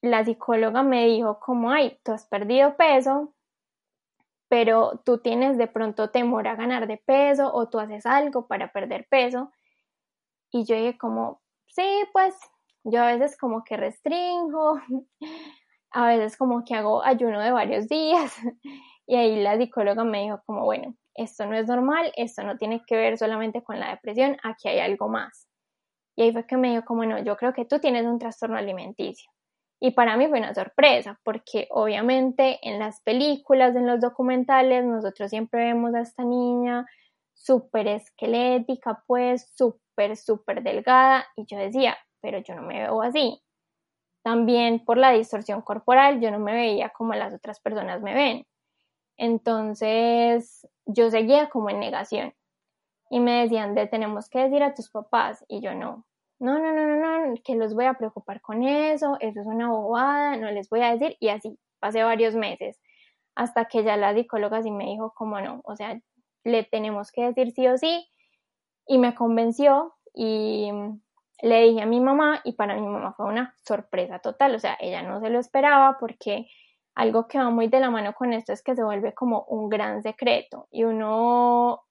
la 0.02 0.24
psicóloga 0.24 0.84
me 0.84 1.06
dijo 1.06 1.40
como, 1.40 1.72
ay, 1.72 1.98
tú 2.04 2.12
has 2.12 2.26
perdido 2.26 2.76
peso, 2.76 3.34
pero 4.48 5.02
tú 5.04 5.18
tienes 5.18 5.58
de 5.58 5.66
pronto 5.66 6.10
temor 6.10 6.46
a 6.46 6.54
ganar 6.54 6.86
de 6.86 6.98
peso 6.98 7.52
o 7.52 7.68
tú 7.68 7.80
haces 7.80 8.06
algo 8.06 8.46
para 8.46 8.70
perder 8.70 9.08
peso. 9.10 9.50
Y 10.52 10.64
yo 10.64 10.76
dije 10.76 10.96
como, 10.96 11.40
sí, 11.66 12.04
pues 12.12 12.38
yo 12.84 13.02
a 13.02 13.06
veces 13.06 13.36
como 13.36 13.64
que 13.64 13.76
restringo, 13.76 14.80
a 15.90 16.06
veces 16.06 16.36
como 16.36 16.64
que 16.64 16.76
hago 16.76 17.02
ayuno 17.02 17.40
de 17.40 17.50
varios 17.50 17.88
días. 17.88 18.32
Y 19.10 19.16
ahí 19.16 19.42
la 19.42 19.58
psicóloga 19.58 20.04
me 20.04 20.22
dijo 20.22 20.40
como, 20.46 20.64
bueno, 20.64 20.94
esto 21.16 21.44
no 21.44 21.56
es 21.56 21.66
normal, 21.66 22.12
esto 22.14 22.44
no 22.44 22.56
tiene 22.56 22.80
que 22.86 22.94
ver 22.94 23.18
solamente 23.18 23.60
con 23.60 23.80
la 23.80 23.90
depresión, 23.90 24.36
aquí 24.44 24.68
hay 24.68 24.78
algo 24.78 25.08
más. 25.08 25.48
Y 26.16 26.22
ahí 26.22 26.32
fue 26.32 26.46
que 26.46 26.56
me 26.56 26.70
dijo 26.70 26.84
como, 26.84 27.04
no, 27.04 27.18
yo 27.18 27.36
creo 27.36 27.52
que 27.52 27.64
tú 27.64 27.80
tienes 27.80 28.06
un 28.06 28.20
trastorno 28.20 28.56
alimenticio. 28.56 29.28
Y 29.80 29.90
para 29.90 30.16
mí 30.16 30.28
fue 30.28 30.38
una 30.38 30.54
sorpresa, 30.54 31.18
porque 31.24 31.66
obviamente 31.70 32.60
en 32.62 32.78
las 32.78 33.00
películas, 33.02 33.74
en 33.74 33.88
los 33.88 34.00
documentales, 34.00 34.84
nosotros 34.84 35.28
siempre 35.28 35.64
vemos 35.64 35.92
a 35.96 36.02
esta 36.02 36.22
niña 36.22 36.86
súper 37.34 37.88
esquelética, 37.88 39.02
pues 39.08 39.50
súper, 39.56 40.16
súper 40.16 40.62
delgada. 40.62 41.26
Y 41.34 41.46
yo 41.46 41.58
decía, 41.58 41.98
pero 42.20 42.38
yo 42.38 42.54
no 42.54 42.62
me 42.62 42.78
veo 42.78 43.02
así. 43.02 43.42
También 44.22 44.84
por 44.84 44.98
la 44.98 45.10
distorsión 45.10 45.62
corporal, 45.62 46.20
yo 46.20 46.30
no 46.30 46.38
me 46.38 46.52
veía 46.52 46.90
como 46.90 47.14
las 47.14 47.34
otras 47.34 47.58
personas 47.58 48.00
me 48.02 48.14
ven. 48.14 48.46
Entonces 49.20 50.66
yo 50.86 51.10
seguía 51.10 51.50
como 51.50 51.68
en 51.68 51.78
negación. 51.78 52.32
Y 53.10 53.20
me 53.20 53.42
decían 53.42 53.74
de 53.74 53.86
tenemos 53.86 54.30
que 54.30 54.38
decir 54.38 54.62
a 54.62 54.74
tus 54.74 54.90
papás 54.90 55.44
y 55.46 55.60
yo 55.60 55.74
no. 55.74 56.06
No, 56.38 56.58
no, 56.58 56.72
no, 56.72 56.86
no, 56.86 57.26
no, 57.26 57.34
que 57.44 57.54
los 57.54 57.74
voy 57.74 57.84
a 57.84 57.98
preocupar 57.98 58.40
con 58.40 58.62
eso, 58.62 59.18
eso 59.20 59.40
es 59.42 59.46
una 59.46 59.68
bobada, 59.68 60.36
no 60.36 60.50
les 60.50 60.70
voy 60.70 60.80
a 60.80 60.92
decir 60.96 61.18
y 61.20 61.28
así 61.28 61.58
pasé 61.80 62.02
varios 62.02 62.34
meses 62.34 62.80
hasta 63.34 63.66
que 63.66 63.84
ya 63.84 63.98
la 63.98 64.14
psicóloga 64.14 64.62
sí 64.62 64.70
me 64.70 64.86
dijo 64.86 65.12
como 65.14 65.38
no, 65.38 65.60
o 65.64 65.76
sea, 65.76 66.00
le 66.44 66.64
tenemos 66.64 67.12
que 67.12 67.24
decir 67.24 67.52
sí 67.52 67.68
o 67.68 67.76
sí 67.76 68.08
y 68.86 68.96
me 68.96 69.14
convenció 69.14 69.92
y 70.14 70.70
le 71.42 71.60
dije 71.60 71.82
a 71.82 71.86
mi 71.86 72.00
mamá 72.00 72.40
y 72.42 72.54
para 72.54 72.74
mi 72.74 72.86
mamá 72.86 73.12
fue 73.12 73.26
una 73.26 73.54
sorpresa 73.66 74.20
total, 74.20 74.54
o 74.54 74.58
sea, 74.58 74.78
ella 74.80 75.02
no 75.02 75.20
se 75.20 75.28
lo 75.28 75.38
esperaba 75.38 75.98
porque 76.00 76.46
algo 76.94 77.28
que 77.28 77.38
va 77.38 77.50
muy 77.50 77.68
de 77.68 77.80
la 77.80 77.90
mano 77.90 78.14
con 78.14 78.32
esto 78.32 78.52
es 78.52 78.62
que 78.62 78.74
se 78.74 78.82
vuelve 78.82 79.14
como 79.14 79.44
un 79.44 79.68
gran 79.68 80.02
secreto 80.02 80.68
y 80.70 80.84
uno 80.84 81.82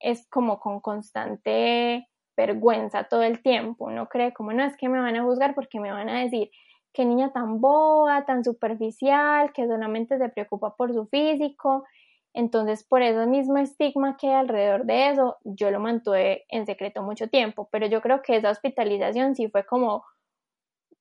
es 0.00 0.28
como 0.28 0.60
con 0.60 0.80
constante 0.80 2.08
vergüenza 2.36 3.04
todo 3.04 3.22
el 3.22 3.42
tiempo. 3.42 3.86
Uno 3.86 4.08
cree 4.08 4.32
como 4.32 4.52
no 4.52 4.64
es 4.64 4.76
que 4.76 4.88
me 4.88 5.00
van 5.00 5.16
a 5.16 5.22
juzgar 5.22 5.54
porque 5.54 5.80
me 5.80 5.92
van 5.92 6.08
a 6.08 6.20
decir 6.20 6.50
qué 6.92 7.04
niña 7.04 7.32
tan 7.32 7.60
boba, 7.60 8.24
tan 8.24 8.44
superficial, 8.44 9.52
que 9.52 9.66
solamente 9.66 10.18
se 10.18 10.28
preocupa 10.28 10.76
por 10.76 10.92
su 10.92 11.06
físico. 11.06 11.84
Entonces, 12.32 12.84
por 12.84 13.02
ese 13.02 13.26
mismo 13.26 13.58
estigma 13.58 14.16
que 14.16 14.28
hay 14.28 14.34
alrededor 14.34 14.84
de 14.84 15.10
eso, 15.10 15.38
yo 15.44 15.70
lo 15.70 15.80
mantuve 15.80 16.44
en 16.48 16.66
secreto 16.66 17.02
mucho 17.02 17.28
tiempo, 17.28 17.68
pero 17.70 17.86
yo 17.86 18.00
creo 18.00 18.22
que 18.22 18.36
esa 18.36 18.50
hospitalización 18.50 19.36
sí 19.36 19.48
fue 19.48 19.64
como, 19.64 20.04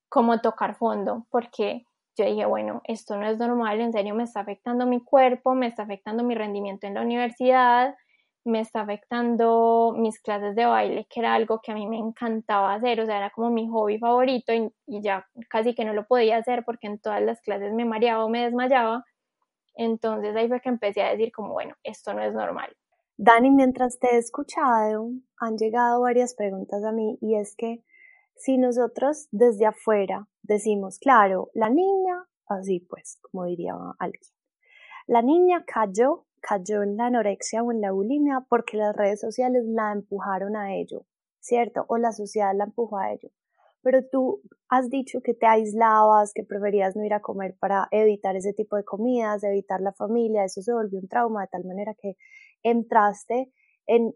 como 0.09 0.39
tocar 0.41 0.75
fondo, 0.75 1.25
porque 1.29 1.85
yo 2.15 2.25
dije, 2.25 2.45
bueno, 2.45 2.81
esto 2.85 3.17
no 3.17 3.27
es 3.27 3.37
normal, 3.37 3.81
en 3.81 3.91
serio 3.91 4.15
me 4.15 4.23
está 4.23 4.41
afectando 4.41 4.85
mi 4.85 5.03
cuerpo, 5.03 5.55
me 5.55 5.67
está 5.67 5.83
afectando 5.83 6.23
mi 6.23 6.35
rendimiento 6.35 6.85
en 6.85 6.93
la 6.95 7.01
universidad, 7.01 7.95
me 8.45 8.59
está 8.59 8.81
afectando 8.81 9.95
mis 9.97 10.19
clases 10.19 10.55
de 10.55 10.65
baile, 10.65 11.07
que 11.09 11.21
era 11.21 11.33
algo 11.33 11.61
que 11.61 11.71
a 11.71 11.75
mí 11.75 11.87
me 11.87 11.97
encantaba 11.97 12.73
hacer, 12.73 12.99
o 12.99 13.05
sea, 13.05 13.17
era 13.17 13.29
como 13.29 13.49
mi 13.49 13.67
hobby 13.69 13.97
favorito 13.99 14.53
y, 14.53 14.71
ya 14.85 15.25
casi 15.49 15.73
que 15.73 15.85
no 15.85 15.93
lo 15.93 16.05
podía 16.05 16.37
hacer 16.37 16.63
porque 16.65 16.87
en 16.87 16.99
todas 16.99 17.21
las 17.21 17.41
clases 17.41 17.73
me 17.73 17.85
mareaba 17.85 18.25
o 18.25 18.29
me 18.29 18.43
desmayaba. 18.43 19.05
Entonces 19.75 20.35
ahí 20.35 20.47
fue 20.47 20.61
que 20.61 20.69
empecé 20.69 21.01
a 21.01 21.11
decir 21.11 21.31
como, 21.31 21.53
bueno, 21.53 21.75
esto 21.83 22.13
no 22.13 22.21
es 22.21 22.33
normal. 22.33 22.75
Dani, 23.17 23.49
mientras 23.49 23.97
te 23.99 24.15
he 24.15 24.17
escuchado, 24.17 25.09
han 25.39 25.57
llegado 25.57 26.01
varias 26.01 26.35
preguntas 26.35 26.83
a 26.83 26.91
mí 26.91 27.17
y 27.21 27.35
es 27.35 27.55
que 27.55 27.83
si 28.35 28.57
nosotros 28.57 29.27
desde 29.31 29.65
afuera 29.65 30.27
decimos, 30.43 30.99
claro, 30.99 31.49
la 31.53 31.69
niña, 31.69 32.27
así 32.47 32.79
pues, 32.79 33.19
como 33.21 33.45
diría 33.45 33.73
alguien, 33.99 34.21
la 35.07 35.21
niña 35.21 35.65
cayó 35.65 36.25
cayó 36.43 36.83
en 36.83 36.97
la 36.97 37.05
anorexia 37.05 37.63
o 37.63 37.71
en 37.71 37.81
la 37.81 37.91
bulimia 37.91 38.45
porque 38.49 38.77
las 38.77 38.95
redes 38.95 39.21
sociales 39.21 39.63
la 39.65 39.93
empujaron 39.93 40.55
a 40.55 40.75
ello, 40.75 41.05
¿cierto? 41.39 41.85
O 41.87 41.97
la 41.97 42.11
sociedad 42.11 42.51
la 42.53 42.65
empujó 42.65 42.97
a 42.97 43.13
ello. 43.13 43.29
Pero 43.81 44.05
tú 44.09 44.41
has 44.69 44.89
dicho 44.89 45.21
que 45.21 45.33
te 45.33 45.45
aislabas, 45.45 46.33
que 46.33 46.43
preferías 46.43 46.95
no 46.95 47.03
ir 47.05 47.13
a 47.13 47.21
comer 47.21 47.55
para 47.59 47.87
evitar 47.91 48.35
ese 48.35 48.53
tipo 48.53 48.75
de 48.75 48.83
comidas, 48.83 49.43
evitar 49.43 49.81
la 49.81 49.93
familia, 49.93 50.43
eso 50.43 50.61
se 50.61 50.73
volvió 50.73 50.99
un 50.99 51.07
trauma 51.07 51.41
de 51.41 51.47
tal 51.47 51.63
manera 51.63 51.95
que 51.95 52.15
entraste 52.61 53.51
en, 53.87 54.13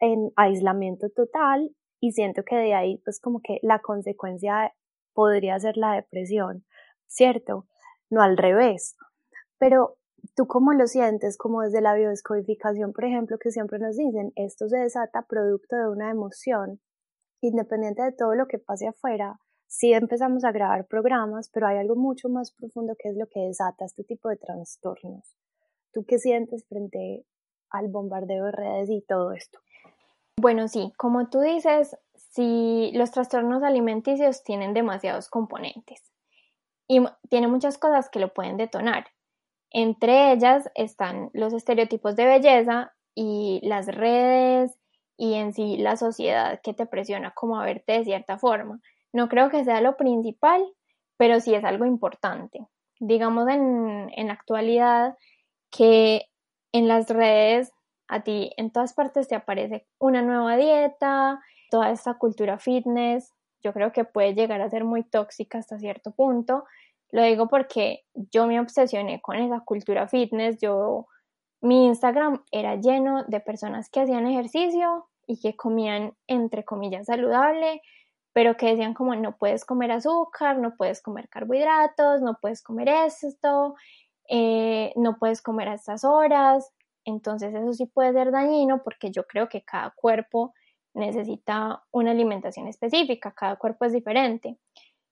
en 0.00 0.32
aislamiento 0.36 1.08
total 1.10 1.70
y 2.00 2.12
siento 2.12 2.42
que 2.44 2.56
de 2.56 2.74
ahí 2.74 2.98
pues 3.04 3.20
como 3.20 3.40
que 3.40 3.58
la 3.62 3.80
consecuencia 3.80 4.72
podría 5.16 5.58
ser 5.58 5.76
la 5.76 5.94
depresión, 5.94 6.64
¿cierto? 7.08 7.66
No 8.10 8.22
al 8.22 8.36
revés. 8.36 8.96
Pero 9.58 9.96
¿Tú 10.34 10.46
cómo 10.46 10.72
lo 10.72 10.86
sientes? 10.86 11.38
Como 11.38 11.62
desde 11.62 11.80
la 11.80 11.94
biodescodificación, 11.94 12.92
por 12.92 13.04
ejemplo, 13.04 13.38
que 13.38 13.50
siempre 13.50 13.78
nos 13.78 13.96
dicen, 13.96 14.32
esto 14.34 14.68
se 14.68 14.78
desata 14.78 15.26
producto 15.28 15.76
de 15.76 15.88
una 15.88 16.10
emoción, 16.10 16.80
independiente 17.40 18.02
de 18.02 18.12
todo 18.12 18.34
lo 18.34 18.46
que 18.46 18.58
pase 18.58 18.88
afuera, 18.88 19.40
sí 19.66 19.92
empezamos 19.92 20.44
a 20.44 20.52
grabar 20.52 20.86
programas, 20.86 21.48
pero 21.50 21.66
hay 21.66 21.78
algo 21.78 21.96
mucho 21.96 22.28
más 22.28 22.52
profundo 22.52 22.94
que 22.98 23.08
es 23.08 23.16
lo 23.16 23.26
que 23.28 23.40
desata 23.40 23.84
este 23.84 24.04
tipo 24.04 24.28
de 24.28 24.36
trastornos. 24.36 25.36
¿Tú 25.92 26.04
qué 26.04 26.18
sientes 26.18 26.66
frente 26.66 27.24
al 27.70 27.88
bombardeo 27.88 28.46
de 28.46 28.52
redes 28.52 28.90
y 28.90 29.02
todo 29.02 29.32
esto? 29.32 29.58
Bueno, 30.38 30.68
sí, 30.68 30.92
como 30.98 31.28
tú 31.30 31.40
dices, 31.40 31.96
si 32.36 32.92
los 32.92 33.12
trastornos 33.12 33.62
alimenticios 33.62 34.44
tienen 34.44 34.74
demasiados 34.74 35.30
componentes 35.30 36.12
y 36.86 37.02
tiene 37.30 37.48
muchas 37.48 37.78
cosas 37.78 38.10
que 38.10 38.20
lo 38.20 38.34
pueden 38.34 38.58
detonar. 38.58 39.06
Entre 39.70 40.32
ellas 40.32 40.70
están 40.74 41.30
los 41.32 41.54
estereotipos 41.54 42.14
de 42.14 42.26
belleza 42.26 42.94
y 43.14 43.60
las 43.62 43.86
redes 43.86 44.78
y 45.16 45.34
en 45.34 45.54
sí 45.54 45.78
la 45.78 45.96
sociedad 45.96 46.60
que 46.62 46.74
te 46.74 46.84
presiona 46.84 47.30
como 47.30 47.58
a 47.58 47.64
verte 47.64 47.94
de 47.94 48.04
cierta 48.04 48.36
forma. 48.38 48.80
No 49.14 49.30
creo 49.30 49.48
que 49.48 49.64
sea 49.64 49.80
lo 49.80 49.96
principal, 49.96 50.62
pero 51.16 51.40
sí 51.40 51.54
es 51.54 51.64
algo 51.64 51.86
importante. 51.86 52.66
Digamos 53.00 53.48
en, 53.48 54.10
en 54.14 54.26
la 54.26 54.34
actualidad 54.34 55.16
que 55.70 56.26
en 56.72 56.86
las 56.86 57.08
redes 57.08 57.72
a 58.08 58.22
ti 58.22 58.52
en 58.58 58.70
todas 58.70 58.92
partes 58.92 59.26
te 59.26 59.34
aparece 59.34 59.86
una 59.98 60.20
nueva 60.20 60.56
dieta, 60.56 61.40
toda 61.70 61.90
esta 61.90 62.14
cultura 62.14 62.58
fitness, 62.58 63.32
yo 63.62 63.72
creo 63.72 63.92
que 63.92 64.04
puede 64.04 64.34
llegar 64.34 64.60
a 64.60 64.70
ser 64.70 64.84
muy 64.84 65.02
tóxica 65.02 65.58
hasta 65.58 65.78
cierto 65.78 66.12
punto 66.12 66.64
lo 67.10 67.22
digo 67.22 67.48
porque 67.48 68.04
yo 68.14 68.46
me 68.46 68.60
obsesioné 68.60 69.20
con 69.20 69.36
esa 69.36 69.60
cultura 69.60 70.08
fitness, 70.08 70.58
yo 70.58 71.06
mi 71.60 71.86
Instagram 71.86 72.42
era 72.50 72.76
lleno 72.76 73.24
de 73.24 73.40
personas 73.40 73.88
que 73.90 74.00
hacían 74.00 74.26
ejercicio 74.26 75.08
y 75.26 75.40
que 75.40 75.56
comían 75.56 76.14
entre 76.26 76.64
comillas 76.64 77.06
saludable, 77.06 77.80
pero 78.32 78.56
que 78.56 78.66
decían 78.66 78.92
como 78.92 79.14
no 79.14 79.36
puedes 79.36 79.64
comer 79.64 79.92
azúcar, 79.92 80.58
no 80.58 80.76
puedes 80.76 81.00
comer 81.00 81.28
carbohidratos, 81.28 82.22
no 82.22 82.38
puedes 82.40 82.62
comer 82.62 82.88
esto, 82.88 83.74
eh, 84.28 84.92
no 84.96 85.16
puedes 85.18 85.40
comer 85.42 85.68
a 85.68 85.74
estas 85.74 86.04
horas. 86.04 86.70
Entonces 87.04 87.54
eso 87.54 87.72
sí 87.72 87.86
puede 87.86 88.12
ser 88.12 88.32
dañino 88.32 88.82
porque 88.82 89.10
yo 89.10 89.26
creo 89.26 89.48
que 89.48 89.62
cada 89.62 89.90
cuerpo 89.96 90.52
necesita 90.96 91.84
una 91.92 92.10
alimentación 92.10 92.66
específica, 92.66 93.32
cada 93.32 93.56
cuerpo 93.56 93.84
es 93.84 93.92
diferente 93.92 94.58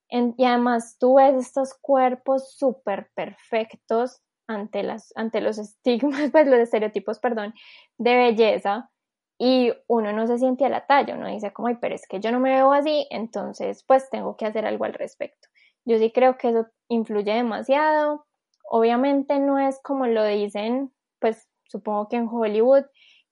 y 0.08 0.44
además 0.44 0.96
tú 0.98 1.16
ves 1.16 1.34
estos 1.34 1.74
cuerpos 1.74 2.56
súper 2.56 3.10
perfectos 3.14 4.20
ante, 4.46 4.82
las, 4.82 5.12
ante 5.16 5.40
los 5.40 5.58
estigmas, 5.58 6.30
pues 6.32 6.46
los 6.46 6.58
estereotipos, 6.58 7.18
perdón, 7.18 7.54
de 7.98 8.16
belleza 8.16 8.90
y 9.38 9.72
uno 9.88 10.12
no 10.12 10.26
se 10.26 10.38
siente 10.38 10.64
a 10.64 10.68
la 10.68 10.86
talla, 10.86 11.14
uno 11.14 11.28
dice 11.28 11.52
como, 11.52 11.68
ay, 11.68 11.78
pero 11.80 11.94
es 11.94 12.06
que 12.06 12.20
yo 12.20 12.30
no 12.30 12.38
me 12.38 12.54
veo 12.54 12.72
así, 12.72 13.08
entonces 13.10 13.82
pues 13.84 14.08
tengo 14.10 14.36
que 14.36 14.46
hacer 14.46 14.66
algo 14.66 14.84
al 14.84 14.94
respecto. 14.94 15.48
Yo 15.84 15.98
sí 15.98 16.12
creo 16.12 16.38
que 16.38 16.50
eso 16.50 16.66
influye 16.88 17.32
demasiado. 17.32 18.24
Obviamente 18.70 19.38
no 19.38 19.58
es 19.58 19.80
como 19.82 20.06
lo 20.06 20.24
dicen, 20.24 20.92
pues 21.18 21.48
supongo 21.64 22.08
que 22.08 22.16
en 22.16 22.28
Hollywood, 22.28 22.84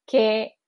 que 0.07 0.59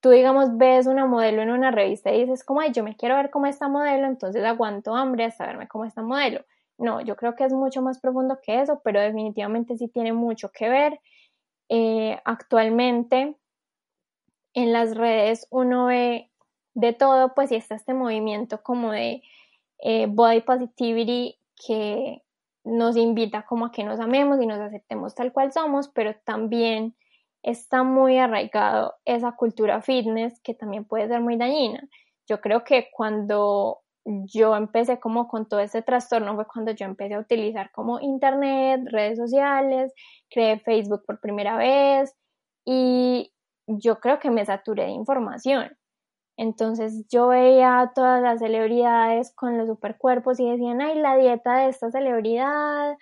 tú, 0.00 0.10
digamos, 0.10 0.56
ves 0.56 0.86
una 0.86 1.06
modelo 1.06 1.42
en 1.42 1.50
una 1.50 1.70
revista 1.70 2.12
y 2.12 2.20
dices, 2.20 2.44
como, 2.44 2.60
ay, 2.60 2.72
yo 2.72 2.84
me 2.84 2.96
quiero 2.96 3.16
ver 3.16 3.30
como 3.30 3.46
esta 3.46 3.68
modelo, 3.68 4.06
entonces 4.06 4.44
aguanto 4.44 4.94
hambre 4.94 5.24
hasta 5.24 5.46
verme 5.46 5.68
como 5.68 5.84
esta 5.84 6.02
modelo. 6.02 6.44
No, 6.78 7.00
yo 7.00 7.16
creo 7.16 7.34
que 7.34 7.44
es 7.44 7.52
mucho 7.52 7.82
más 7.82 8.00
profundo 8.00 8.38
que 8.42 8.60
eso, 8.60 8.80
pero 8.84 9.00
definitivamente 9.00 9.76
sí 9.76 9.88
tiene 9.88 10.12
mucho 10.12 10.50
que 10.52 10.68
ver. 10.68 11.00
Eh, 11.68 12.20
actualmente 12.24 13.36
en 14.54 14.72
las 14.72 14.96
redes 14.96 15.46
uno 15.50 15.86
ve 15.86 16.30
de 16.74 16.92
todo, 16.92 17.34
pues 17.34 17.50
y 17.50 17.56
está 17.56 17.74
este 17.74 17.94
movimiento 17.94 18.62
como 18.62 18.92
de 18.92 19.22
eh, 19.78 20.06
body 20.08 20.42
positivity 20.42 21.38
que 21.66 22.22
nos 22.64 22.96
invita 22.96 23.46
como 23.46 23.66
a 23.66 23.72
que 23.72 23.84
nos 23.84 24.00
amemos 24.00 24.40
y 24.42 24.46
nos 24.46 24.58
aceptemos 24.58 25.14
tal 25.14 25.32
cual 25.32 25.52
somos, 25.52 25.88
pero 25.88 26.14
también 26.24 26.94
está 27.46 27.84
muy 27.84 28.18
arraigado 28.18 28.94
esa 29.04 29.32
cultura 29.32 29.80
fitness 29.80 30.40
que 30.42 30.52
también 30.52 30.84
puede 30.84 31.06
ser 31.08 31.20
muy 31.20 31.36
dañina. 31.36 31.80
Yo 32.28 32.40
creo 32.40 32.64
que 32.64 32.88
cuando 32.92 33.78
yo 34.04 34.56
empecé 34.56 34.98
como 34.98 35.28
con 35.28 35.48
todo 35.48 35.60
ese 35.60 35.80
trastorno 35.80 36.34
fue 36.34 36.46
cuando 36.46 36.72
yo 36.72 36.86
empecé 36.86 37.14
a 37.14 37.20
utilizar 37.20 37.70
como 37.70 38.00
internet, 38.00 38.82
redes 38.90 39.16
sociales, 39.16 39.92
creé 40.28 40.58
Facebook 40.58 41.04
por 41.06 41.20
primera 41.20 41.56
vez 41.56 42.14
y 42.64 43.32
yo 43.68 44.00
creo 44.00 44.18
que 44.18 44.30
me 44.30 44.44
saturé 44.44 44.84
de 44.84 44.90
información. 44.90 45.70
Entonces 46.36 47.06
yo 47.08 47.28
veía 47.28 47.80
a 47.80 47.92
todas 47.92 48.20
las 48.22 48.40
celebridades 48.40 49.32
con 49.34 49.56
los 49.56 49.68
supercuerpos 49.68 50.40
y 50.40 50.50
decían, 50.50 50.80
ay, 50.80 50.98
la 50.98 51.16
dieta 51.16 51.58
de 51.58 51.68
esta 51.68 51.90
celebridad, 51.92 52.96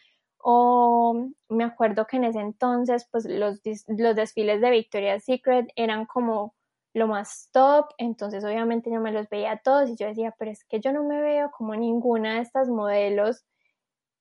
o 0.46 1.30
me 1.48 1.64
acuerdo 1.64 2.06
que 2.06 2.18
en 2.18 2.24
ese 2.24 2.40
entonces 2.40 3.08
pues 3.10 3.24
los, 3.24 3.62
los 3.86 4.14
desfiles 4.14 4.60
de 4.60 4.70
Victoria's 4.70 5.24
Secret 5.24 5.72
eran 5.74 6.04
como 6.04 6.54
lo 6.92 7.08
más 7.08 7.48
top, 7.50 7.86
entonces 7.96 8.44
obviamente 8.44 8.90
yo 8.90 9.00
me 9.00 9.10
los 9.10 9.26
veía 9.30 9.62
todos 9.64 9.88
y 9.88 9.96
yo 9.96 10.06
decía, 10.06 10.34
pero 10.38 10.50
es 10.50 10.62
que 10.64 10.80
yo 10.80 10.92
no 10.92 11.02
me 11.02 11.22
veo 11.22 11.50
como 11.50 11.74
ninguna 11.74 12.34
de 12.34 12.40
estas 12.42 12.68
modelos, 12.68 13.46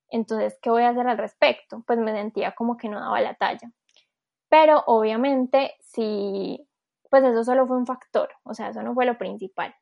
entonces, 0.09 0.57
¿qué 0.61 0.69
voy 0.69 0.83
a 0.83 0.89
hacer 0.89 1.07
al 1.07 1.17
respecto? 1.17 1.83
Pues 1.85 1.99
me 1.99 2.13
sentía 2.13 2.55
como 2.55 2.77
que 2.77 2.87
no 2.87 3.01
daba 3.01 3.19
la 3.19 3.33
talla. 3.33 3.71
Pero 4.47 4.81
obviamente 4.85 5.73
sí, 5.81 6.65
pues 7.09 7.23
eso 7.25 7.43
solo 7.43 7.67
fue 7.67 7.75
un 7.75 7.85
factor, 7.85 8.29
o 8.43 8.53
sea, 8.53 8.69
eso 8.69 8.81
no 8.81 8.93
fue 8.93 9.05
lo 9.05 9.17
principal. 9.17 9.75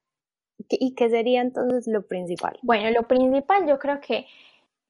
¿Y 0.70 0.96
qué 0.96 1.10
sería 1.10 1.42
entonces 1.42 1.86
lo 1.88 2.08
principal? 2.08 2.58
Bueno, 2.64 2.90
lo 2.90 3.08
principal 3.08 3.68
yo 3.68 3.78
creo 3.78 4.02
que 4.02 4.26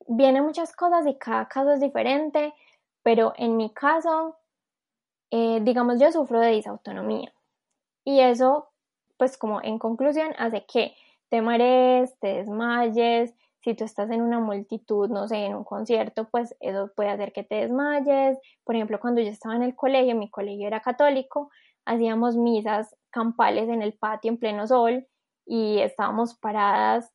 vienen 0.07 0.43
muchas 0.43 0.75
cosas 0.75 1.05
y 1.07 1.15
cada 1.17 1.47
caso 1.47 1.71
es 1.73 1.79
diferente, 1.79 2.53
pero 3.03 3.33
en 3.37 3.57
mi 3.57 3.71
caso, 3.73 4.37
eh, 5.31 5.59
digamos, 5.61 5.99
yo 5.99 6.11
sufro 6.11 6.39
de 6.39 6.51
disautonomía 6.51 7.33
y 8.03 8.19
eso, 8.19 8.69
pues 9.17 9.37
como 9.37 9.61
en 9.61 9.79
conclusión, 9.79 10.33
hace 10.37 10.65
que 10.65 10.95
te 11.29 11.41
marees, 11.41 12.17
te 12.19 12.35
desmayes, 12.35 13.33
si 13.63 13.75
tú 13.75 13.83
estás 13.83 14.09
en 14.09 14.21
una 14.21 14.39
multitud, 14.39 15.09
no 15.09 15.27
sé, 15.27 15.45
en 15.45 15.55
un 15.55 15.63
concierto, 15.63 16.27
pues 16.29 16.55
eso 16.59 16.91
puede 16.95 17.09
hacer 17.09 17.31
que 17.31 17.43
te 17.43 17.55
desmayes. 17.55 18.39
Por 18.63 18.75
ejemplo, 18.75 18.99
cuando 18.99 19.21
yo 19.21 19.29
estaba 19.29 19.55
en 19.55 19.61
el 19.63 19.75
colegio, 19.75 20.15
mi 20.15 20.29
colegio 20.29 20.67
era 20.67 20.79
católico, 20.81 21.51
hacíamos 21.85 22.37
misas 22.37 22.95
campales 23.11 23.69
en 23.69 23.81
el 23.83 23.93
patio 23.93 24.31
en 24.31 24.39
pleno 24.39 24.67
sol 24.67 25.07
y 25.45 25.79
estábamos 25.79 26.35
paradas 26.35 27.11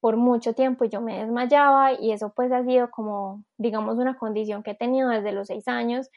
por 0.00 0.16
mucho 0.16 0.54
tiempo 0.54 0.84
y 0.84 0.88
yo 0.88 1.00
me 1.00 1.18
desmayaba 1.18 1.92
y 1.92 2.12
eso 2.12 2.32
pues 2.34 2.52
ha 2.52 2.64
sido 2.64 2.90
como, 2.90 3.44
digamos, 3.58 3.98
una 3.98 4.16
condición 4.16 4.62
que 4.62 4.72
he 4.72 4.74
tenido 4.74 5.10
desde 5.10 5.32
los 5.32 5.48
seis 5.48 5.68
años, 5.68 6.10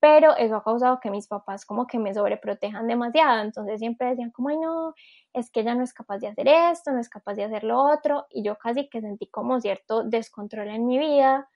pero 0.00 0.36
eso 0.36 0.56
ha 0.56 0.64
causado 0.64 1.00
que 1.00 1.10
mis 1.10 1.26
papás 1.28 1.64
como 1.64 1.86
que 1.86 1.98
me 1.98 2.14
sobreprotejan 2.14 2.86
demasiado, 2.86 3.42
entonces 3.42 3.80
siempre 3.80 4.08
decían 4.08 4.30
como, 4.30 4.50
ay 4.50 4.58
no, 4.58 4.94
es 5.32 5.50
que 5.50 5.60
ella 5.60 5.74
no 5.74 5.82
es 5.82 5.92
capaz 5.92 6.18
de 6.18 6.28
hacer 6.28 6.48
esto, 6.48 6.92
no 6.92 7.00
es 7.00 7.08
capaz 7.08 7.34
de 7.34 7.44
hacer 7.44 7.64
lo 7.64 7.80
otro, 7.82 8.26
y 8.30 8.42
yo 8.44 8.56
casi 8.56 8.88
que 8.88 9.00
sentí 9.00 9.28
como 9.28 9.60
cierto 9.60 10.04
descontrol 10.04 10.68
en 10.68 10.86
mi 10.86 10.98
vida, 10.98 11.48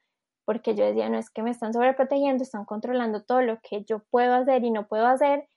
porque 0.44 0.74
yo 0.74 0.84
decía, 0.84 1.08
no 1.08 1.18
es 1.18 1.30
que 1.30 1.42
me 1.42 1.50
están 1.50 1.72
sobreprotegiendo, 1.72 2.42
están 2.42 2.64
controlando 2.64 3.22
todo 3.22 3.42
lo 3.42 3.60
que 3.60 3.84
yo 3.84 4.00
puedo 4.10 4.34
hacer 4.34 4.64
y 4.64 4.70
no 4.72 4.88
puedo 4.88 5.06
hacer, 5.06 5.48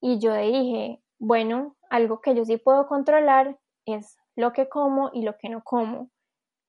y 0.00 0.20
yo 0.20 0.34
dije, 0.34 1.02
bueno, 1.18 1.76
algo 1.90 2.20
que 2.20 2.34
yo 2.34 2.44
sí 2.44 2.56
puedo 2.56 2.86
controlar 2.86 3.58
es 3.86 4.19
lo 4.40 4.52
que 4.52 4.68
como 4.68 5.10
y 5.12 5.22
lo 5.22 5.36
que 5.38 5.48
no 5.48 5.62
como, 5.62 6.10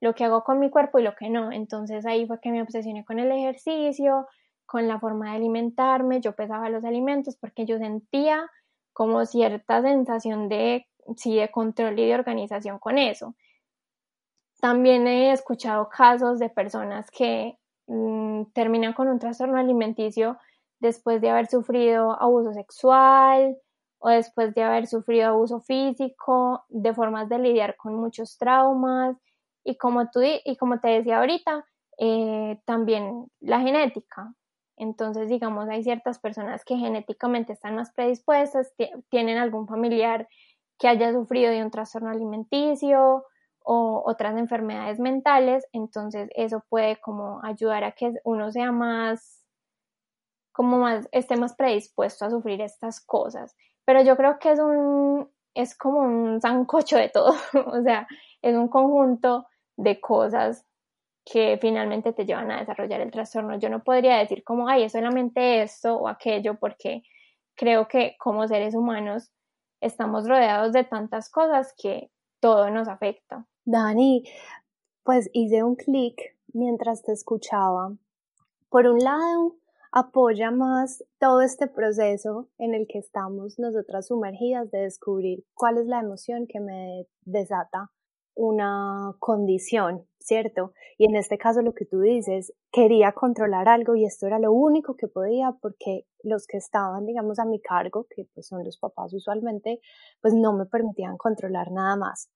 lo 0.02 0.14
que 0.14 0.26
hago 0.26 0.44
con 0.44 0.60
mi 0.60 0.70
cuerpo 0.70 1.00
y 1.00 1.04
lo 1.04 1.16
que 1.16 1.30
no. 1.30 1.52
Entonces 1.52 2.06
ahí 2.06 2.28
fue 2.28 2.40
que 2.40 2.52
me 2.52 2.62
obsesioné 2.62 3.06
con 3.06 3.20
el 3.20 3.32
ejercicio, 3.32 4.28
con 4.66 4.88
la 4.88 5.00
forma 5.00 5.32
de 5.32 5.38
alimentarme, 5.38 6.22
yo 6.22 6.34
pesaba 6.34 6.70
los 6.70 6.84
alimentos 6.84 7.36
porque 7.36 7.66
yo 7.66 7.78
sentía 7.78 8.50
como 8.94 9.26
cierta 9.26 9.82
sensación 9.82 10.50
de, 10.50 10.88
sí, 11.18 11.36
de 11.36 11.50
control 11.50 12.00
y 12.00 12.08
de 12.08 12.16
organización 12.16 12.80
con 12.80 12.98
eso. 12.98 13.36
También 14.60 15.08
he 15.08 15.32
escuchado 15.32 15.90
casos 15.90 16.40
de 16.40 16.50
personas 16.50 17.10
que 17.12 17.58
mm, 17.88 18.44
terminan 18.54 18.94
con 18.94 19.08
un 19.08 19.20
trastorno 19.20 19.58
alimenticio 19.58 20.38
después 20.80 21.20
de 21.22 21.30
haber 21.30 21.48
sufrido 21.48 22.22
abuso 22.22 22.54
sexual 22.54 23.58
o 24.02 24.10
después 24.10 24.54
de 24.56 24.64
haber 24.64 24.88
sufrido 24.88 25.30
abuso 25.30 25.62
físico, 25.62 26.66
de 26.70 26.94
formas 26.94 27.30
de 27.30 27.38
lidiar 27.40 27.78
con 27.78 27.96
muchos 27.96 28.38
traumas 28.38 29.16
y 29.64 29.78
como 29.78 30.10
tú 30.10 30.22
y 30.24 30.58
como 30.58 30.80
te 30.80 30.90
decía 30.90 31.20
ahorita, 31.20 31.66
eh, 32.00 32.60
también 32.66 33.28
la 33.40 33.60
genética. 33.62 34.34
Entonces, 34.76 35.30
digamos, 35.30 35.70
hay 35.70 35.84
ciertas 35.84 36.18
personas 36.18 36.66
que 36.66 36.78
genéticamente 36.78 37.54
están 37.54 37.76
más 37.76 37.92
predispuestas, 37.92 38.74
tienen 39.10 39.38
algún 39.38 39.68
familiar 39.68 40.28
que 40.80 40.88
haya 40.88 41.14
sufrido 41.14 41.52
de 41.52 41.64
un 41.64 41.70
trastorno 41.70 42.10
alimenticio 42.10 43.26
o 43.64 44.04
otras 44.04 44.36
enfermedades 44.36 45.00
mentales, 45.00 45.68
entonces 45.74 46.32
eso 46.36 46.64
puede 46.70 47.00
como 47.00 47.40
ayudar 47.44 47.84
a 47.84 47.92
que 47.92 48.14
uno 48.24 48.52
sea 48.52 48.72
más 48.72 49.42
como 50.52 50.80
más, 50.80 51.08
esté 51.12 51.38
más 51.38 51.56
predispuesto 51.56 52.26
a 52.26 52.30
sufrir 52.30 52.62
estas 52.62 53.00
cosas. 53.00 53.56
Pero 53.86 54.02
yo 54.04 54.16
creo 54.16 54.40
que 54.40 54.52
es 54.52 54.60
un, 54.60 55.30
es 55.54 55.78
como 55.78 56.00
un 56.00 56.42
zancocho 56.42 56.98
de 56.98 57.10
todo, 57.10 57.34
o 57.68 57.82
sea, 57.82 58.08
es 58.42 58.56
un 58.56 58.68
conjunto 58.68 59.48
de 59.78 60.00
cosas 60.00 60.66
que 61.26 61.58
finalmente 61.62 62.14
te 62.14 62.26
llevan 62.26 62.52
a 62.52 62.60
desarrollar 62.60 63.02
el 63.02 63.12
trastorno. 63.12 63.60
Yo 63.60 63.70
no 63.70 63.84
podría 63.84 64.18
decir 64.18 64.44
como, 64.44 64.68
ay, 64.68 64.84
es 64.84 64.92
solamente 64.94 65.62
esto 65.62 65.96
o 65.96 66.08
aquello, 66.08 66.56
porque 66.60 67.04
creo 67.56 67.88
que 67.88 68.16
como 68.18 68.48
seres 68.48 68.76
humanos 68.76 69.32
estamos 69.82 70.28
rodeados 70.28 70.74
de 70.74 70.84
tantas 70.84 71.30
cosas 71.30 71.74
que 71.78 72.12
todo 72.40 72.70
nos 72.70 72.88
afecta. 72.88 73.46
Dani, 73.66 74.24
pues 75.04 75.30
hice 75.34 75.64
un 75.64 75.76
clic 75.76 76.20
mientras 76.54 77.04
te 77.04 77.12
escuchaba. 77.12 77.94
Por 78.70 78.88
un 78.88 79.00
lado, 79.00 79.56
apoya 79.92 80.52
más 80.52 81.04
todo 81.20 81.42
este 81.42 81.68
proceso 81.68 82.50
en 82.58 82.74
el 82.74 82.88
que 82.88 83.00
estamos 83.00 83.60
nosotras 83.60 84.08
sumergidas 84.08 84.72
de 84.72 84.80
descubrir 84.80 85.44
cuál 85.54 85.78
es 85.78 85.86
la 85.86 86.00
emoción 86.00 86.48
que 86.48 86.60
me 86.60 87.08
desata 87.22 87.92
una 88.34 89.14
condición, 89.20 90.08
¿cierto? 90.20 90.74
Y 90.98 91.06
en 91.06 91.16
este 91.16 91.38
caso 91.38 91.62
lo 91.62 91.74
que 91.74 91.86
tú 91.86 92.00
dices, 92.00 92.54
quería 92.72 93.12
controlar 93.12 93.68
algo 93.68 93.96
y 93.96 94.06
esto 94.06 94.28
era 94.28 94.40
lo 94.40 94.54
único 94.54 94.96
que 94.96 95.08
podía 95.08 95.52
porque 95.62 96.06
los 96.24 96.48
que 96.48 96.58
estaban, 96.58 97.06
digamos, 97.06 97.40
a 97.40 97.46
mi 97.46 97.60
cargo, 97.60 98.08
que 98.10 98.28
pues 98.34 98.48
son 98.48 98.64
los 98.64 98.78
papás 98.78 99.14
usualmente, 99.14 99.82
pues 100.22 100.34
no 100.34 100.54
me 100.54 100.66
permitían 100.66 101.18
controlar 101.18 101.72
nada 101.72 101.98
más. 101.98 102.30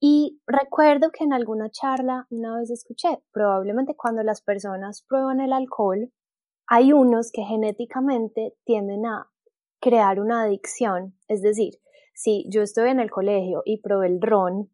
Y 0.00 0.40
recuerdo 0.46 1.10
que 1.10 1.24
en 1.24 1.32
alguna 1.32 1.70
charla 1.70 2.26
una 2.30 2.56
vez 2.58 2.70
escuché, 2.70 3.22
probablemente 3.32 3.94
cuando 3.94 4.22
las 4.22 4.42
personas 4.42 5.04
prueban 5.06 5.40
el 5.40 5.52
alcohol, 5.52 6.10
hay 6.72 6.92
unos 6.92 7.32
que 7.32 7.42
genéticamente 7.42 8.54
tienden 8.64 9.04
a 9.04 9.28
crear 9.80 10.20
una 10.20 10.44
adicción, 10.44 11.16
es 11.26 11.42
decir, 11.42 11.80
si 12.14 12.46
yo 12.48 12.62
estoy 12.62 12.90
en 12.90 13.00
el 13.00 13.10
colegio 13.10 13.62
y 13.64 13.80
probé 13.80 14.06
el 14.06 14.20
ron, 14.22 14.70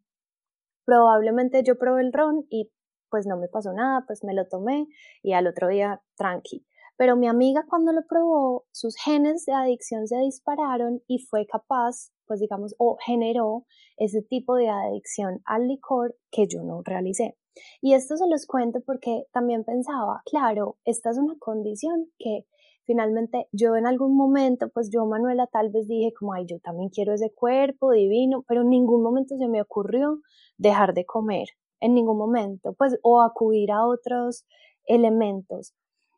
probablemente 0.85 1.63
yo 1.65 1.79
probé 1.79 2.03
el 2.03 2.13
ron 2.13 2.45
y 2.51 2.71
pues 3.09 3.27
no 3.27 3.39
me 3.39 3.49
pasó 3.49 3.73
nada, 3.73 4.05
pues 4.07 4.25
me 4.25 4.35
lo 4.35 4.47
tomé 4.47 4.89
y 5.23 5.33
al 5.33 5.47
otro 5.47 5.69
día 5.69 6.03
tranqui. 6.17 6.67
Pero 6.99 7.17
mi 7.17 7.29
amiga 7.29 7.65
cuando 7.67 7.93
lo 7.93 8.07
probó, 8.07 8.67
sus 8.73 8.97
genes 8.97 9.47
de 9.47 9.55
adicción 9.55 10.07
se 10.07 10.19
dispararon 10.19 11.03
y 11.07 11.21
fue 11.21 11.47
capaz, 11.47 12.13
pues 12.27 12.41
digamos, 12.41 12.75
o 12.77 12.99
generó 13.07 13.65
ese 13.97 14.21
tipo 14.21 14.55
de 14.57 14.69
adicción 14.69 15.41
al 15.47 15.67
licor 15.67 16.15
que 16.31 16.47
yo 16.47 16.63
no 16.63 16.83
realicé. 16.83 17.39
Y 17.81 17.95
esto 17.95 18.17
se 18.17 18.29
los 18.29 18.47
cuento 18.47 18.81
porque 18.85 19.25
también 19.33 19.65
pensaba, 19.65 20.23
claro, 20.27 20.77
esta 20.85 21.11
es 21.11 21.19
una 21.19 21.37
condición 21.39 22.11
que 22.19 22.47
finalmente 22.85 23.49
yo 23.53 23.77
en 23.77 23.87
algún 23.87 24.17
momento, 24.17 24.69
pues 24.71 24.91
yo 24.91 25.05
Manuela 25.07 25.47
tal 25.49 25.71
vez 25.71 25.89
dije 25.89 26.13
como, 26.19 26.33
ay, 26.35 26.47
yo 26.47 26.59
también 26.61 26.89
quiero 26.91 27.13
ese 27.13 27.33
cuerpo 27.35 27.93
divino, 27.93 28.45
pero 28.47 28.63
en 28.63 28.71
ningún 28.71 29.03
momento 29.03 29.37
se 29.37 29.49
me 29.49 29.61
ocurrió 29.61 30.21
dejar 30.57 30.95
de 30.95 31.05
comer, 31.05 31.49
en 31.81 31.95
ningún 31.95 32.17
momento, 32.17 32.75
pues 32.75 32.99
o 33.03 33.21
acudir 33.21 33.73
a 33.73 33.87
otros 33.87 34.47
elementos. 34.85 35.75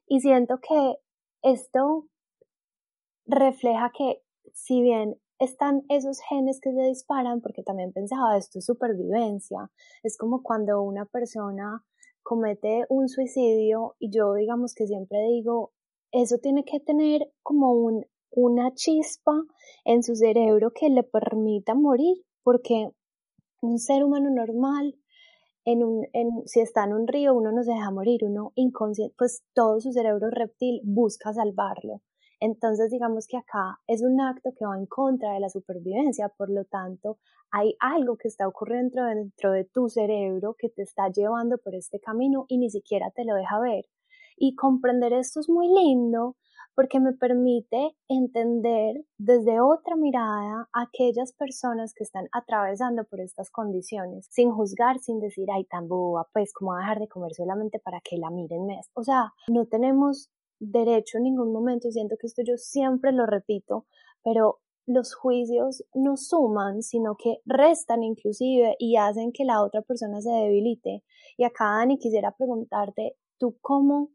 Y 0.07 0.21
siento 0.21 0.59
que 0.61 0.97
esto 1.43 2.07
refleja 3.27 3.91
que 3.97 4.23
si 4.53 4.83
bien 4.83 5.17
están 5.39 5.85
esos 5.89 6.21
genes 6.29 6.61
que 6.61 6.73
se 6.73 6.83
disparan, 6.83 7.41
porque 7.41 7.63
también 7.63 7.93
pensaba, 7.93 8.37
esto 8.37 8.59
es 8.59 8.67
supervivencia, 8.67 9.71
es 10.03 10.17
como 10.17 10.43
cuando 10.43 10.83
una 10.83 11.05
persona 11.05 11.85
comete 12.23 12.85
un 12.89 13.09
suicidio 13.09 13.95
y 13.99 14.11
yo 14.11 14.35
digamos 14.35 14.75
que 14.75 14.87
siempre 14.87 15.19
digo, 15.29 15.73
eso 16.13 16.39
tiene 16.39 16.65
que 16.65 16.81
tener 16.81 17.33
como 17.43 17.73
un, 17.73 18.05
una 18.31 18.75
chispa 18.75 19.33
en 19.85 20.03
su 20.03 20.15
cerebro 20.15 20.73
que 20.75 20.91
le 20.91 21.03
permita 21.03 21.75
morir, 21.75 22.17
porque 22.43 22.91
un 23.61 23.79
ser 23.79 24.05
humano 24.05 24.31
normal, 24.31 24.95
en 25.65 25.85
un, 25.85 26.07
en, 26.13 26.29
si 26.47 26.61
está 26.61 26.85
en 26.85 26.95
un 26.95 27.07
río, 27.07 27.35
uno 27.35 27.53
no 27.53 27.63
se 27.63 27.73
deja 27.73 27.91
morir, 27.91 28.25
uno 28.25 28.53
inconsciente, 28.55 29.15
pues 29.19 29.43
todo 29.55 29.81
su 29.81 29.93
cerebro 29.93 30.31
reptil 30.31 30.81
busca 30.85 31.33
salvarlo. 31.33 32.01
Entonces, 32.41 32.91
digamos 32.91 33.27
que 33.27 33.37
acá 33.37 33.81
es 33.87 34.03
un 34.03 34.21
acto 34.21 34.51
que 34.57 34.65
va 34.65 34.77
en 34.77 34.87
contra 34.87 35.33
de 35.33 35.41
la 35.41 35.49
supervivencia, 35.49 36.29
por 36.29 36.51
lo 36.51 36.65
tanto, 36.65 37.19
hay 37.51 37.75
algo 37.81 38.17
que 38.17 38.29
está 38.29 38.47
ocurriendo 38.47 39.05
dentro 39.05 39.53
de 39.53 39.65
tu 39.65 39.89
cerebro 39.89 40.55
que 40.59 40.69
te 40.69 40.83
está 40.83 41.09
llevando 41.09 41.59
por 41.59 41.75
este 41.75 41.99
camino 42.01 42.45
y 42.49 42.59
ni 42.59 42.71
siquiera 42.71 43.11
te 43.11 43.25
lo 43.25 43.35
deja 43.35 43.59
ver. 43.61 43.87
Y 44.37 44.55
comprender 44.55 45.13
esto 45.13 45.41
es 45.41 45.49
muy 45.49 45.69
lindo 45.69 46.37
porque 46.79 47.01
me 47.01 47.13
permite 47.13 47.97
entender 48.07 49.05
desde 49.19 49.61
otra 49.61 49.97
mirada 49.97 50.69
a 50.73 50.83
aquellas 50.83 51.33
personas 51.33 51.93
que 51.93 52.05
están 52.05 52.29
atravesando 52.31 53.03
por 53.03 53.21
estas 53.21 53.51
condiciones, 53.51 54.29
sin 54.31 54.53
juzgar, 54.53 55.01
sin 55.01 55.19
decir, 55.19 55.49
ay, 55.53 55.65
tan 55.65 55.89
boba, 55.89 56.29
pues, 56.33 56.53
¿cómo 56.53 56.71
va 56.71 56.77
a 56.77 56.81
dejar 56.83 57.01
de 57.01 57.09
comer 57.09 57.35
solamente 57.35 57.81
para 57.81 58.01
que 58.01 58.17
la 58.17 58.31
miren 58.31 58.67
mes? 58.67 58.89
O 58.95 59.03
sea, 59.03 59.33
no 59.49 59.67
tenemos 59.67 60.31
derecho 60.61 61.19
en 61.19 61.25
ningún 61.25 61.53
momento, 61.53 61.89
y 61.89 61.93
siento 61.93 62.17
que 62.21 62.27
esto 62.27 62.43
yo 62.45 62.57
siempre 62.57 63.13
lo 63.13 63.27
repito, 63.27 63.87
pero 64.23 64.61
los 64.87 65.15
juicios 65.15 65.85
no 65.95 66.17
suman, 66.17 66.83
sino 66.83 67.15
que 67.17 67.37
restan 67.45 68.03
inclusive 68.03 68.75
y 68.79 68.97
hacen 68.97 69.33
que 69.33 69.45
la 69.45 69.63
otra 69.63 69.83
persona 69.83 70.21
se 70.23 70.31
debilite. 70.31 71.03
Y 71.37 71.45
acá, 71.45 71.65
Dani, 71.77 71.99
quisiera 71.99 72.33
preguntarte, 72.33 73.17
¿tú 73.39 73.59
cómo 73.61 74.11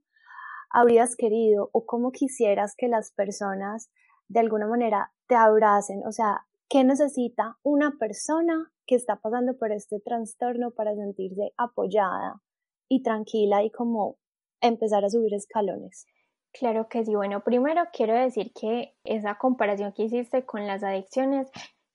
habrías 0.71 1.15
querido 1.15 1.69
o 1.73 1.86
cómo 1.86 2.12
quisieras 2.12 2.73
que 2.75 2.88
las 2.88 3.12
personas 3.12 3.91
de 4.27 4.39
alguna 4.39 4.67
manera 4.67 5.12
te 5.27 5.36
abracen? 5.36 6.01
O 6.08 6.12
sea, 6.12 6.47
¿qué 6.69 6.84
necesita 6.84 7.60
una 7.62 7.97
persona 7.99 8.71
que 8.88 8.95
está 8.95 9.17
pasando 9.17 9.56
por 9.56 9.71
este 9.71 9.99
trastorno 9.99 10.71
para 10.71 10.95
sentirse 10.95 11.53
apoyada 11.56 12.41
y 12.89 13.03
tranquila 13.03 13.63
y 13.63 13.69
como 13.69 14.17
empezar 14.60 15.06
a 15.06 15.10
subir 15.10 15.36
escalones? 15.36 16.08
Claro 16.53 16.87
que 16.87 17.03
sí. 17.03 17.15
Bueno, 17.15 17.43
primero 17.43 17.83
quiero 17.91 18.13
decir 18.13 18.51
que 18.53 18.93
esa 19.03 19.35
comparación 19.35 19.91
que 19.91 20.03
hiciste 20.03 20.45
con 20.45 20.67
las 20.67 20.83
adicciones 20.83 21.49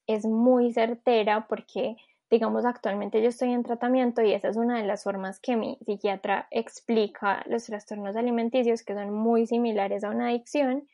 es 0.06 0.24
muy 0.26 0.72
certera 0.72 1.46
porque, 1.48 1.96
digamos, 2.28 2.64
actualmente 2.64 3.22
yo 3.22 3.28
estoy 3.28 3.52
en 3.52 3.62
tratamiento 3.62 4.20
y 4.22 4.32
esa 4.32 4.48
es 4.48 4.56
una 4.56 4.78
de 4.80 4.86
las 4.86 5.04
formas 5.04 5.38
que 5.38 5.56
mi 5.56 5.78
psiquiatra 5.86 6.48
explica 6.50 7.44
los 7.46 7.64
trastornos 7.66 8.16
alimenticios 8.16 8.82
que 8.82 8.94
son 8.94 9.12
muy 9.14 9.46
similares 9.46 10.02
a 10.02 10.10
una 10.10 10.28
adicción. 10.28 10.88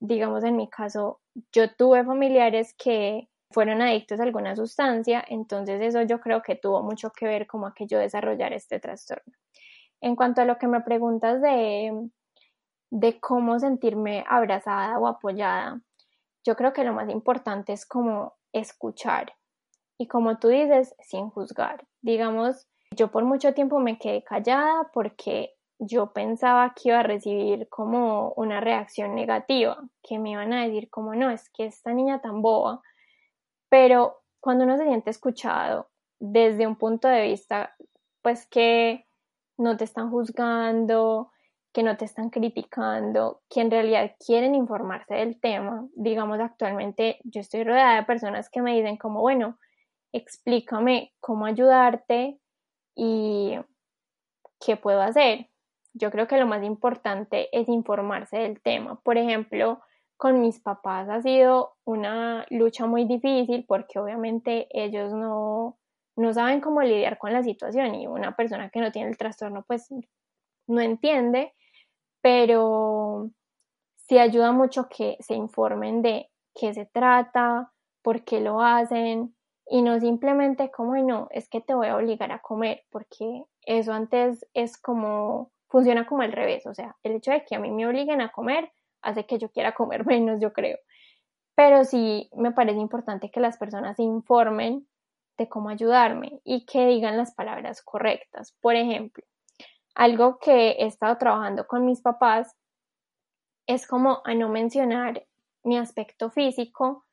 Digamos, 0.00 0.42
en 0.44 0.56
mi 0.56 0.68
caso, 0.70 1.20
yo 1.52 1.74
tuve 1.74 2.04
familiares 2.04 2.74
que 2.74 3.28
fueron 3.50 3.82
adictos 3.82 4.20
a 4.20 4.22
alguna 4.22 4.56
sustancia, 4.56 5.22
entonces 5.28 5.82
eso 5.82 6.02
yo 6.02 6.20
creo 6.20 6.40
que 6.42 6.54
tuvo 6.56 6.82
mucho 6.82 7.10
que 7.10 7.26
ver 7.26 7.46
como 7.46 7.66
a 7.66 7.74
que 7.74 7.86
yo 7.86 7.98
desarrollara 7.98 8.56
este 8.56 8.80
trastorno. 8.80 9.34
En 10.00 10.16
cuanto 10.16 10.42
a 10.42 10.44
lo 10.46 10.58
que 10.58 10.68
me 10.68 10.80
preguntas 10.82 11.42
de 11.42 12.10
de 12.90 13.20
cómo 13.20 13.58
sentirme 13.58 14.24
abrazada 14.28 14.98
o 14.98 15.06
apoyada, 15.06 15.80
yo 16.44 16.56
creo 16.56 16.72
que 16.72 16.84
lo 16.84 16.92
más 16.92 17.08
importante 17.08 17.72
es 17.72 17.86
como 17.86 18.34
escuchar 18.52 19.34
y 19.98 20.08
como 20.08 20.38
tú 20.38 20.48
dices, 20.48 20.94
sin 21.00 21.30
juzgar. 21.30 21.86
Digamos, 22.00 22.66
yo 22.90 23.10
por 23.10 23.24
mucho 23.24 23.54
tiempo 23.54 23.78
me 23.78 23.98
quedé 23.98 24.24
callada 24.24 24.90
porque 24.92 25.54
yo 25.78 26.12
pensaba 26.12 26.74
que 26.74 26.88
iba 26.88 27.00
a 27.00 27.02
recibir 27.02 27.68
como 27.68 28.32
una 28.36 28.60
reacción 28.60 29.14
negativa, 29.14 29.82
que 30.02 30.18
me 30.18 30.30
iban 30.32 30.52
a 30.52 30.64
decir 30.64 30.90
como 30.90 31.14
no, 31.14 31.30
es 31.30 31.48
que 31.50 31.66
esta 31.66 31.92
niña 31.92 32.20
tan 32.20 32.42
boba, 32.42 32.82
pero 33.68 34.22
cuando 34.40 34.64
uno 34.64 34.76
se 34.76 34.84
siente 34.84 35.10
escuchado 35.10 35.90
desde 36.18 36.66
un 36.66 36.76
punto 36.76 37.08
de 37.08 37.22
vista, 37.22 37.74
pues 38.22 38.46
que 38.46 39.06
no 39.56 39.76
te 39.76 39.84
están 39.84 40.10
juzgando, 40.10 41.30
que 41.72 41.82
no 41.82 41.96
te 41.96 42.04
están 42.04 42.30
criticando, 42.30 43.42
que 43.48 43.60
en 43.60 43.70
realidad 43.70 44.16
quieren 44.24 44.54
informarse 44.54 45.14
del 45.14 45.40
tema. 45.40 45.86
Digamos, 45.94 46.40
actualmente 46.40 47.18
yo 47.24 47.40
estoy 47.40 47.64
rodeada 47.64 47.96
de 47.96 48.02
personas 48.04 48.50
que 48.50 48.60
me 48.60 48.74
dicen 48.74 48.96
como, 48.96 49.20
bueno, 49.20 49.58
explícame 50.12 51.12
cómo 51.20 51.46
ayudarte 51.46 52.40
y 52.96 53.56
qué 54.64 54.76
puedo 54.76 55.00
hacer. 55.00 55.48
Yo 55.92 56.10
creo 56.10 56.26
que 56.26 56.38
lo 56.38 56.46
más 56.46 56.62
importante 56.64 57.48
es 57.56 57.68
informarse 57.68 58.38
del 58.38 58.60
tema. 58.60 59.00
Por 59.02 59.16
ejemplo, 59.16 59.80
con 60.16 60.40
mis 60.40 60.60
papás 60.60 61.08
ha 61.08 61.22
sido 61.22 61.76
una 61.84 62.46
lucha 62.50 62.86
muy 62.86 63.04
difícil 63.04 63.64
porque 63.66 63.98
obviamente 63.98 64.66
ellos 64.70 65.12
no, 65.12 65.78
no 66.16 66.32
saben 66.34 66.60
cómo 66.60 66.82
lidiar 66.82 67.16
con 67.16 67.32
la 67.32 67.42
situación 67.42 67.94
y 67.94 68.06
una 68.06 68.36
persona 68.36 68.70
que 68.70 68.80
no 68.80 68.92
tiene 68.92 69.08
el 69.08 69.16
trastorno 69.16 69.64
pues 69.66 69.88
no 70.66 70.80
entiende 70.80 71.54
pero 72.22 73.30
sí 73.96 74.18
ayuda 74.18 74.52
mucho 74.52 74.88
que 74.88 75.16
se 75.20 75.34
informen 75.34 76.02
de 76.02 76.30
qué 76.54 76.74
se 76.74 76.86
trata, 76.86 77.72
por 78.02 78.24
qué 78.24 78.40
lo 78.40 78.60
hacen 78.60 79.34
y 79.66 79.82
no 79.82 80.00
simplemente 80.00 80.70
como, 80.70 80.96
no, 80.96 81.28
es 81.30 81.48
que 81.48 81.60
te 81.60 81.74
voy 81.74 81.86
a 81.86 81.96
obligar 81.96 82.32
a 82.32 82.40
comer, 82.40 82.82
porque 82.90 83.44
eso 83.62 83.92
antes 83.92 84.44
es 84.52 84.76
como, 84.76 85.52
funciona 85.68 86.06
como 86.06 86.22
al 86.22 86.32
revés, 86.32 86.66
o 86.66 86.74
sea, 86.74 86.96
el 87.04 87.12
hecho 87.12 87.30
de 87.30 87.44
que 87.44 87.54
a 87.54 87.60
mí 87.60 87.70
me 87.70 87.86
obliguen 87.86 88.20
a 88.20 88.32
comer 88.32 88.72
hace 89.00 89.26
que 89.26 89.38
yo 89.38 89.50
quiera 89.50 89.72
comer 89.72 90.04
menos, 90.06 90.40
yo 90.40 90.52
creo. 90.52 90.78
Pero 91.54 91.84
sí 91.84 92.30
me 92.34 92.52
parece 92.52 92.80
importante 92.80 93.30
que 93.30 93.40
las 93.40 93.58
personas 93.58 93.96
se 93.96 94.02
informen 94.02 94.88
de 95.38 95.48
cómo 95.48 95.68
ayudarme 95.68 96.40
y 96.44 96.66
que 96.66 96.86
digan 96.86 97.16
las 97.16 97.34
palabras 97.34 97.82
correctas. 97.82 98.56
Por 98.60 98.76
ejemplo, 98.76 99.24
algo 99.94 100.38
que 100.38 100.70
he 100.72 100.86
estado 100.86 101.16
trabajando 101.18 101.66
con 101.66 101.84
mis 101.86 102.00
papás 102.00 102.54
es 103.66 103.86
como 103.86 104.20
a 104.24 104.34
no 104.34 104.48
mencionar 104.48 105.26
mi 105.62 105.78
aspecto 105.78 106.30
físico 106.30 107.04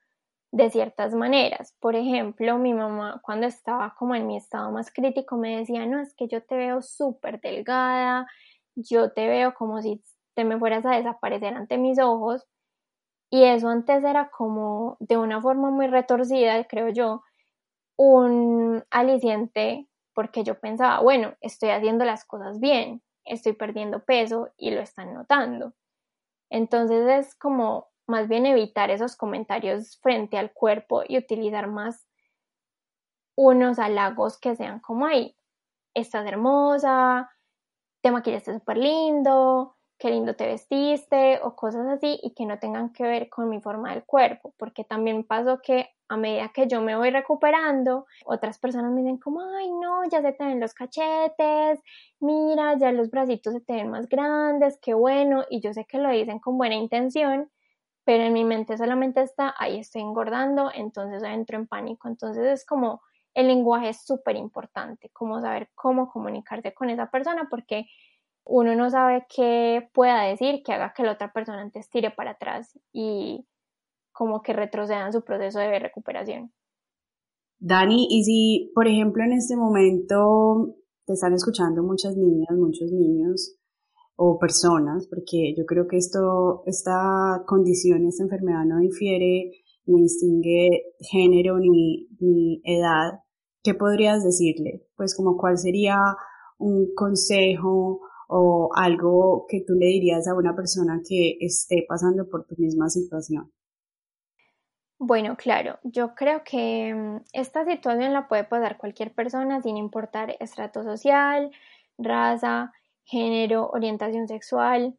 de 0.51 0.69
ciertas 0.69 1.13
maneras. 1.13 1.75
Por 1.79 1.95
ejemplo, 1.95 2.57
mi 2.57 2.73
mamá 2.73 3.19
cuando 3.23 3.47
estaba 3.47 3.95
como 3.97 4.15
en 4.15 4.27
mi 4.27 4.37
estado 4.37 4.71
más 4.71 4.91
crítico 4.91 5.37
me 5.37 5.57
decía, 5.57 5.85
no, 5.85 5.99
es 6.01 6.13
que 6.15 6.27
yo 6.27 6.43
te 6.43 6.55
veo 6.57 6.81
súper 6.81 7.41
delgada, 7.41 8.27
yo 8.75 9.11
te 9.11 9.27
veo 9.27 9.53
como 9.53 9.81
si 9.81 10.03
te 10.35 10.45
me 10.45 10.57
fueras 10.57 10.85
a 10.85 10.91
desaparecer 10.91 11.53
ante 11.55 11.77
mis 11.77 11.99
ojos. 11.99 12.45
Y 13.29 13.43
eso 13.43 13.69
antes 13.69 14.03
era 14.03 14.29
como 14.29 14.97
de 14.99 15.17
una 15.17 15.41
forma 15.41 15.69
muy 15.71 15.87
retorcida, 15.87 16.63
creo 16.65 16.89
yo, 16.89 17.23
un 17.97 18.83
aliciente 18.91 19.87
porque 20.17 20.43
yo 20.43 20.59
pensaba, 20.59 20.99
bueno, 21.01 21.35
estoy 21.41 21.69
haciendo 21.69 22.03
las 22.03 22.25
cosas 22.25 22.59
bien, 22.59 23.03
estoy 23.23 23.53
perdiendo 23.53 24.03
peso 24.03 24.49
y 24.57 24.71
lo 24.71 24.81
están 24.81 25.13
notando. 25.13 25.73
Entonces 26.49 27.07
es 27.07 27.35
como 27.35 27.89
más 28.07 28.27
bien 28.27 28.47
evitar 28.47 28.89
esos 28.89 29.15
comentarios 29.15 29.99
frente 30.01 30.39
al 30.39 30.51
cuerpo 30.51 31.03
y 31.07 31.19
utilizar 31.19 31.67
más 31.67 32.07
unos 33.35 33.77
halagos 33.77 34.39
que 34.39 34.55
sean 34.55 34.79
como 34.79 35.05
ahí, 35.05 35.35
estás 35.93 36.25
hermosa, 36.25 37.29
te 38.01 38.09
maquillaste 38.09 38.55
súper 38.55 38.77
lindo, 38.77 39.77
qué 39.99 40.09
lindo 40.09 40.35
te 40.35 40.47
vestiste 40.47 41.41
o 41.43 41.55
cosas 41.55 41.85
así 41.89 42.19
y 42.23 42.33
que 42.33 42.47
no 42.47 42.57
tengan 42.57 42.91
que 42.91 43.03
ver 43.03 43.29
con 43.29 43.49
mi 43.49 43.61
forma 43.61 43.91
del 43.91 44.03
cuerpo, 44.03 44.55
porque 44.57 44.83
también 44.83 45.23
pasó 45.23 45.61
que 45.61 45.91
a 46.09 46.17
medida 46.17 46.49
que 46.49 46.67
yo 46.67 46.81
me 46.81 46.95
voy 46.95 47.09
recuperando, 47.09 48.05
otras 48.25 48.59
personas 48.59 48.91
me 48.91 49.01
dicen 49.01 49.17
como, 49.17 49.41
ay 49.41 49.69
no, 49.71 50.03
ya 50.09 50.21
se 50.21 50.33
te 50.33 50.45
ven 50.45 50.59
los 50.59 50.73
cachetes, 50.73 51.81
mira, 52.19 52.77
ya 52.77 52.91
los 52.91 53.09
bracitos 53.09 53.53
se 53.53 53.61
te 53.61 53.73
ven 53.73 53.89
más 53.89 54.07
grandes, 54.07 54.79
qué 54.81 54.93
bueno, 54.93 55.43
y 55.49 55.59
yo 55.59 55.73
sé 55.73 55.85
que 55.85 55.97
lo 55.97 56.09
dicen 56.09 56.39
con 56.39 56.57
buena 56.57 56.75
intención, 56.75 57.49
pero 58.05 58.23
en 58.23 58.33
mi 58.33 58.45
mente 58.45 58.77
solamente 58.77 59.21
está, 59.21 59.53
ahí 59.57 59.79
estoy 59.79 60.01
engordando, 60.01 60.71
entonces 60.73 61.23
entro 61.23 61.57
en 61.57 61.67
pánico, 61.67 62.07
entonces 62.07 62.45
es 62.45 62.65
como, 62.65 63.01
el 63.33 63.47
lenguaje 63.47 63.89
es 63.89 64.03
súper 64.03 64.35
importante, 64.35 65.09
como 65.13 65.39
saber 65.41 65.69
cómo 65.75 66.09
comunicarse 66.09 66.73
con 66.73 66.89
esa 66.89 67.11
persona, 67.11 67.47
porque 67.51 67.85
uno 68.43 68.73
no 68.73 68.89
sabe 68.89 69.27
qué 69.29 69.89
pueda 69.93 70.23
decir 70.23 70.63
que 70.63 70.73
haga 70.73 70.93
que 70.93 71.03
la 71.03 71.11
otra 71.11 71.31
persona 71.31 71.61
antes 71.61 71.89
tire 71.89 72.09
para 72.09 72.31
atrás. 72.31 72.79
Y 72.91 73.45
como 74.17 74.41
que 74.41 74.51
retrocedan 74.51 75.13
su 75.13 75.21
proceso 75.23 75.59
de 75.59 75.77
recuperación. 75.77 76.51
Dani, 77.59 78.07
y 78.09 78.23
si, 78.23 78.71
por 78.73 78.87
ejemplo, 78.87 79.23
en 79.23 79.33
este 79.33 79.55
momento 79.55 80.75
te 81.05 81.13
están 81.13 81.33
escuchando 81.33 81.83
muchas 81.83 82.17
niñas, 82.17 82.49
muchos 82.57 82.91
niños 82.91 83.55
o 84.15 84.39
personas, 84.39 85.07
porque 85.07 85.53
yo 85.55 85.65
creo 85.65 85.87
que 85.87 85.97
esto, 85.97 86.63
esta 86.65 87.43
condición, 87.45 88.07
esta 88.07 88.23
enfermedad 88.23 88.65
no 88.65 88.79
difiere 88.79 89.51
ni 89.85 90.01
distingue 90.01 90.95
género 90.99 91.59
ni, 91.59 92.07
ni 92.19 92.61
edad, 92.63 93.19
¿qué 93.63 93.75
podrías 93.75 94.23
decirle? 94.23 94.87
Pues 94.95 95.15
como 95.15 95.37
cuál 95.37 95.59
sería 95.59 95.97
un 96.57 96.93
consejo 96.95 98.01
o 98.29 98.69
algo 98.75 99.45
que 99.47 99.63
tú 99.65 99.75
le 99.75 99.85
dirías 99.85 100.27
a 100.27 100.35
una 100.35 100.55
persona 100.55 101.01
que 101.07 101.37
esté 101.39 101.85
pasando 101.87 102.27
por 102.27 102.45
tu 102.45 102.55
misma 102.57 102.89
situación. 102.89 103.51
Bueno, 104.99 105.35
claro, 105.37 105.79
yo 105.83 106.15
creo 106.15 106.43
que 106.43 106.93
mm, 106.93 107.17
esta 107.33 107.65
situación 107.65 108.13
la 108.13 108.27
puede 108.27 108.43
pasar 108.45 108.77
cualquier 108.77 109.13
persona 109.13 109.61
sin 109.61 109.77
importar 109.77 110.35
estrato 110.39 110.83
social, 110.83 111.51
raza, 111.99 112.73
género, 113.05 113.69
orientación 113.71 114.27
sexual. 114.27 114.95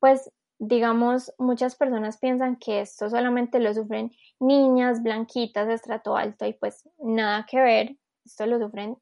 Pues 0.00 0.30
digamos, 0.58 1.32
muchas 1.38 1.76
personas 1.76 2.18
piensan 2.18 2.56
que 2.56 2.80
esto 2.82 3.10
solamente 3.10 3.60
lo 3.60 3.74
sufren 3.74 4.12
niñas 4.40 5.02
blanquitas 5.02 5.68
de 5.68 5.74
estrato 5.74 6.16
alto 6.16 6.46
y 6.46 6.52
pues 6.54 6.88
nada 6.98 7.46
que 7.48 7.60
ver, 7.60 7.96
esto 8.26 8.46
lo 8.46 8.58
sufren 8.58 8.96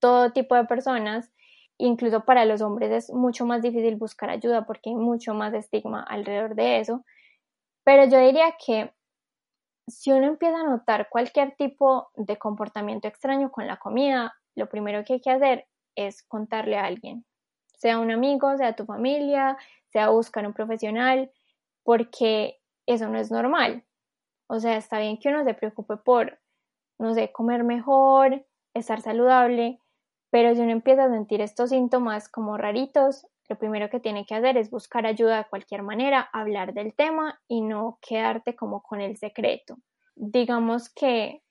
todo 0.00 0.32
tipo 0.32 0.54
de 0.56 0.64
personas. 0.66 1.32
Incluso 1.78 2.24
para 2.24 2.44
los 2.46 2.62
hombres 2.62 2.90
es 2.92 3.10
mucho 3.14 3.46
más 3.46 3.62
difícil 3.62 3.96
buscar 3.96 4.30
ayuda 4.30 4.66
porque 4.66 4.90
hay 4.90 4.96
mucho 4.96 5.34
más 5.34 5.54
estigma 5.54 6.02
alrededor 6.02 6.54
de 6.56 6.80
eso. 6.80 7.04
Pero 7.84 8.04
yo 8.04 8.18
diría 8.20 8.54
que 8.64 8.92
si 9.88 10.12
uno 10.12 10.26
empieza 10.26 10.60
a 10.60 10.64
notar 10.64 11.08
cualquier 11.10 11.54
tipo 11.56 12.10
de 12.16 12.36
comportamiento 12.36 13.08
extraño 13.08 13.50
con 13.50 13.66
la 13.66 13.78
comida, 13.78 14.34
lo 14.54 14.68
primero 14.68 15.04
que 15.04 15.14
hay 15.14 15.20
que 15.20 15.30
hacer 15.30 15.66
es 15.94 16.22
contarle 16.22 16.76
a 16.76 16.84
alguien, 16.84 17.24
sea 17.76 17.98
un 17.98 18.10
amigo, 18.10 18.56
sea 18.56 18.76
tu 18.76 18.84
familia, 18.84 19.56
sea 19.86 20.10
buscar 20.10 20.46
un 20.46 20.52
profesional, 20.52 21.30
porque 21.82 22.60
eso 22.86 23.08
no 23.08 23.18
es 23.18 23.30
normal. 23.30 23.84
O 24.48 24.60
sea, 24.60 24.76
está 24.76 24.98
bien 24.98 25.18
que 25.18 25.28
uno 25.28 25.44
se 25.44 25.54
preocupe 25.54 25.96
por, 25.96 26.38
no 26.98 27.14
sé, 27.14 27.32
comer 27.32 27.64
mejor, 27.64 28.46
estar 28.74 29.00
saludable, 29.00 29.80
pero 30.30 30.54
si 30.54 30.60
uno 30.60 30.72
empieza 30.72 31.04
a 31.04 31.10
sentir 31.10 31.40
estos 31.40 31.70
síntomas 31.70 32.28
como 32.28 32.56
raritos, 32.56 33.26
lo 33.48 33.56
primero 33.56 33.88
que 33.88 34.00
tiene 34.00 34.26
que 34.26 34.34
hacer 34.34 34.56
es 34.56 34.70
buscar 34.70 35.06
ayuda 35.06 35.38
de 35.38 35.48
cualquier 35.48 35.82
manera, 35.82 36.28
hablar 36.32 36.74
del 36.74 36.94
tema 36.94 37.40
y 37.48 37.62
no 37.62 37.98
quedarte 38.02 38.54
como 38.54 38.82
con 38.82 39.00
el 39.00 39.16
secreto. 39.16 39.78
Digamos 40.14 40.90
que 40.90 41.42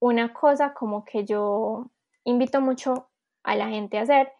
una 0.00 0.34
cosa 0.34 0.74
como 0.74 1.04
que 1.04 1.24
yo 1.24 1.90
invito 2.24 2.60
mucho 2.60 3.08
a 3.42 3.56
la 3.56 3.68
gente 3.68 3.98
a 3.98 4.02
hacer 4.02 4.32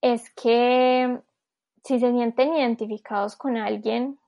es 0.00 0.30
que 0.34 1.20
si 1.84 2.00
se 2.00 2.10
sienten 2.12 2.54
identificados 2.54 3.36
con 3.36 3.56
alguien, 3.56 4.18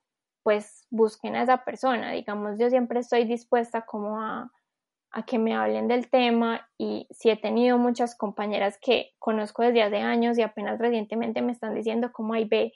pues 0.43 0.87
busquen 0.89 1.35
a 1.35 1.43
esa 1.43 1.65
persona. 1.65 2.11
Digamos, 2.11 2.57
yo 2.57 2.69
siempre 2.69 3.01
estoy 3.01 3.25
dispuesta 3.25 3.85
como 3.85 4.21
a 4.21 4.51
a 5.11 5.23
que 5.23 5.39
me 5.39 5.55
hablen 5.55 5.87
del 5.87 6.09
tema 6.09 6.67
y 6.77 7.07
si 7.11 7.29
he 7.29 7.37
tenido 7.37 7.77
muchas 7.77 8.15
compañeras 8.15 8.77
que 8.81 9.11
conozco 9.17 9.63
desde 9.63 9.81
hace 9.81 9.97
años 9.97 10.37
y 10.37 10.43
apenas 10.43 10.79
recientemente 10.79 11.41
me 11.41 11.51
están 11.51 11.73
diciendo 11.73 12.11
cómo 12.13 12.33
hay 12.33 12.45
ve, 12.45 12.73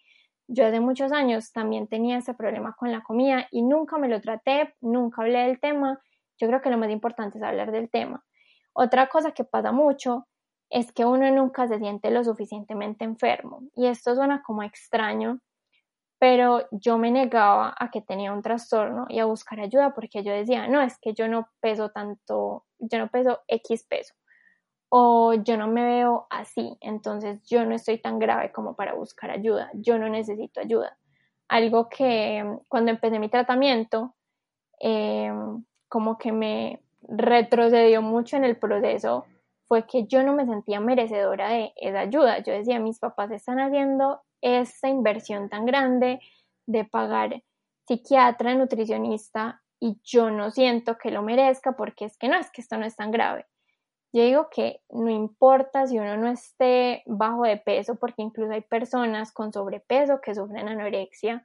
yo 0.47 0.65
hace 0.65 0.79
muchos 0.79 1.11
años 1.11 1.51
también 1.51 1.87
tenía 1.87 2.17
ese 2.17 2.33
problema 2.33 2.75
con 2.77 2.91
la 2.91 3.01
comida 3.01 3.47
y 3.51 3.61
nunca 3.61 3.97
me 3.97 4.09
lo 4.09 4.19
traté, 4.19 4.75
nunca 4.81 5.21
hablé 5.21 5.39
del 5.39 5.59
tema, 5.59 6.01
yo 6.39 6.47
creo 6.47 6.61
que 6.61 6.69
lo 6.69 6.77
más 6.77 6.89
importante 6.89 7.37
es 7.37 7.43
hablar 7.43 7.71
del 7.71 7.89
tema. 7.89 8.23
Otra 8.73 9.07
cosa 9.07 9.31
que 9.31 9.43
pasa 9.43 9.71
mucho 9.71 10.27
es 10.69 10.91
que 10.91 11.05
uno 11.05 11.29
nunca 11.31 11.67
se 11.67 11.77
siente 11.77 12.09
lo 12.09 12.23
suficientemente 12.23 13.05
enfermo 13.05 13.61
y 13.75 13.85
esto 13.85 14.15
suena 14.15 14.41
como 14.41 14.63
extraño, 14.63 15.39
pero 16.23 16.65
yo 16.71 16.97
me 16.97 17.11
negaba 17.11 17.75
a 17.77 17.91
que 17.91 17.99
tenía 17.99 18.31
un 18.31 18.41
trastorno 18.41 19.07
y 19.09 19.19
a 19.19 19.25
buscar 19.25 19.59
ayuda 19.59 19.93
porque 19.93 20.23
yo 20.23 20.31
decía, 20.31 20.69
no, 20.69 20.81
es 20.81 20.97
que 20.97 21.13
yo 21.13 21.27
no 21.27 21.49
peso 21.59 21.89
tanto, 21.89 22.63
yo 22.79 22.97
no 22.97 23.09
peso 23.09 23.41
X 23.45 23.85
peso 23.89 24.13
o 24.87 25.33
yo 25.33 25.57
no 25.57 25.67
me 25.67 25.83
veo 25.83 26.27
así, 26.29 26.77
entonces 26.79 27.43
yo 27.43 27.65
no 27.65 27.75
estoy 27.75 27.97
tan 27.97 28.19
grave 28.19 28.53
como 28.53 28.73
para 28.73 28.93
buscar 28.93 29.31
ayuda, 29.31 29.69
yo 29.73 29.99
no 29.99 30.07
necesito 30.07 30.61
ayuda. 30.61 30.97
Algo 31.49 31.89
que 31.89 32.41
mm, 32.41 32.59
cuando 32.69 32.91
empecé 32.91 33.19
mi 33.19 33.27
tratamiento, 33.27 34.15
em, 34.79 35.65
como 35.89 36.17
que 36.17 36.31
me 36.31 36.81
retrocedió 37.01 38.01
mucho 38.01 38.37
en 38.37 38.45
el 38.45 38.55
proceso, 38.55 39.25
fue 39.67 39.85
que 39.85 40.05
yo 40.05 40.23
no 40.23 40.31
me 40.31 40.45
sentía 40.45 40.79
merecedora 40.79 41.49
de 41.49 41.73
esa 41.75 41.99
ayuda. 41.99 42.39
Yo 42.39 42.53
decía, 42.53 42.79
mis 42.79 42.99
papás 42.99 43.29
están 43.31 43.59
haciendo 43.59 44.21
esa 44.43 44.89
inversión 44.89 45.49
tan 45.49 45.65
grande 45.65 46.19
de 46.67 46.85
pagar 46.85 47.43
psiquiatra, 47.87 48.53
nutricionista, 48.53 49.63
y 49.79 49.99
yo 50.03 50.29
no 50.29 50.49
siento 50.51 50.97
que 50.97 51.11
lo 51.11 51.23
merezca 51.23 51.73
porque 51.73 52.05
es 52.05 52.17
que 52.17 52.29
no, 52.29 52.37
es 52.37 52.49
que 52.51 52.61
esto 52.61 52.77
no 52.77 52.85
es 52.85 52.95
tan 52.95 53.11
grave. 53.11 53.45
Yo 54.13 54.23
digo 54.23 54.47
que 54.49 54.81
no 54.89 55.09
importa 55.09 55.87
si 55.87 55.97
uno 55.97 56.15
no 56.15 56.29
esté 56.29 57.03
bajo 57.05 57.43
de 57.43 57.57
peso, 57.57 57.95
porque 57.95 58.21
incluso 58.21 58.53
hay 58.53 58.61
personas 58.61 59.33
con 59.33 59.51
sobrepeso 59.51 60.21
que 60.21 60.35
sufren 60.35 60.69
anorexia. 60.69 61.43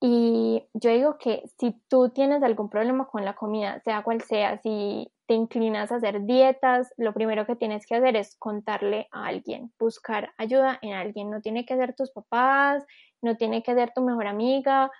Y 0.00 0.64
yo 0.74 0.90
digo 0.90 1.18
que 1.18 1.42
si 1.58 1.72
tú 1.88 2.10
tienes 2.10 2.42
algún 2.42 2.68
problema 2.68 3.06
con 3.06 3.24
la 3.24 3.34
comida, 3.34 3.80
sea 3.80 4.02
cual 4.02 4.22
sea, 4.22 4.58
si 4.58 5.10
te 5.26 5.34
inclinas 5.34 5.90
a 5.90 5.96
hacer 5.96 6.24
dietas, 6.24 6.92
lo 6.96 7.12
primero 7.12 7.46
que 7.46 7.56
tienes 7.56 7.84
que 7.84 7.96
hacer 7.96 8.16
es 8.16 8.36
contarle 8.36 9.08
a 9.10 9.26
alguien, 9.26 9.72
buscar 9.78 10.32
ayuda 10.38 10.78
en 10.82 10.92
alguien. 10.92 11.30
No 11.30 11.40
tiene 11.40 11.66
que 11.66 11.76
ser 11.76 11.94
tus 11.94 12.12
papás, 12.12 12.84
no 13.22 13.36
tiene 13.36 13.62
que 13.62 13.74
ser 13.74 13.92
tu 13.92 14.02
mejor 14.02 14.28
amiga, 14.28 14.90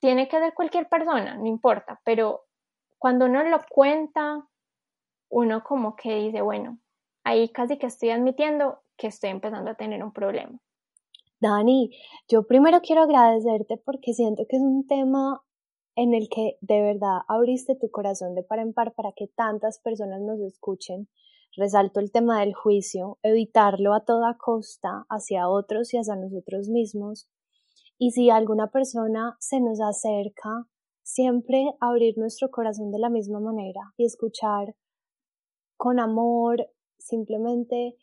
tiene 0.00 0.28
que 0.28 0.38
ser 0.38 0.54
cualquier 0.54 0.88
persona, 0.88 1.36
no 1.36 1.46
importa, 1.46 2.00
pero 2.04 2.44
cuando 2.98 3.26
uno 3.26 3.44
lo 3.44 3.60
cuenta, 3.68 4.44
uno 5.30 5.62
como 5.62 5.96
que 5.96 6.14
dice, 6.14 6.40
bueno, 6.40 6.78
ahí 7.24 7.50
casi 7.50 7.78
que 7.78 7.86
estoy 7.86 8.10
admitiendo 8.10 8.82
que 8.96 9.08
estoy 9.08 9.30
empezando 9.30 9.70
a 9.70 9.74
tener 9.74 10.02
un 10.02 10.12
problema. 10.12 10.58
Dani, 11.40 11.90
yo 12.28 12.46
primero 12.46 12.80
quiero 12.80 13.02
agradecerte 13.02 13.76
porque 13.76 14.12
siento 14.12 14.46
que 14.48 14.56
es 14.56 14.62
un 14.62 14.86
tema 14.86 15.44
en 15.94 16.12
el 16.12 16.28
que 16.28 16.58
de 16.60 16.82
verdad 16.82 17.18
abriste 17.28 17.76
tu 17.76 17.90
corazón 17.90 18.34
de 18.34 18.42
par 18.42 18.58
en 18.58 18.72
par 18.72 18.94
para 18.94 19.12
que 19.12 19.28
tantas 19.28 19.78
personas 19.78 20.20
nos 20.20 20.40
escuchen. 20.40 21.08
Resalto 21.56 22.00
el 22.00 22.10
tema 22.10 22.40
del 22.40 22.54
juicio, 22.54 23.18
evitarlo 23.22 23.94
a 23.94 24.04
toda 24.04 24.36
costa 24.36 25.06
hacia 25.08 25.48
otros 25.48 25.94
y 25.94 25.98
hacia 25.98 26.16
nosotros 26.16 26.68
mismos. 26.68 27.28
Y 27.98 28.10
si 28.10 28.30
alguna 28.30 28.70
persona 28.70 29.36
se 29.40 29.60
nos 29.60 29.80
acerca, 29.80 30.66
siempre 31.02 31.74
abrir 31.80 32.18
nuestro 32.18 32.50
corazón 32.50 32.90
de 32.90 32.98
la 32.98 33.10
misma 33.10 33.40
manera 33.40 33.80
y 33.96 34.04
escuchar 34.04 34.74
con 35.76 36.00
amor, 36.00 36.68
simplemente 36.98 37.96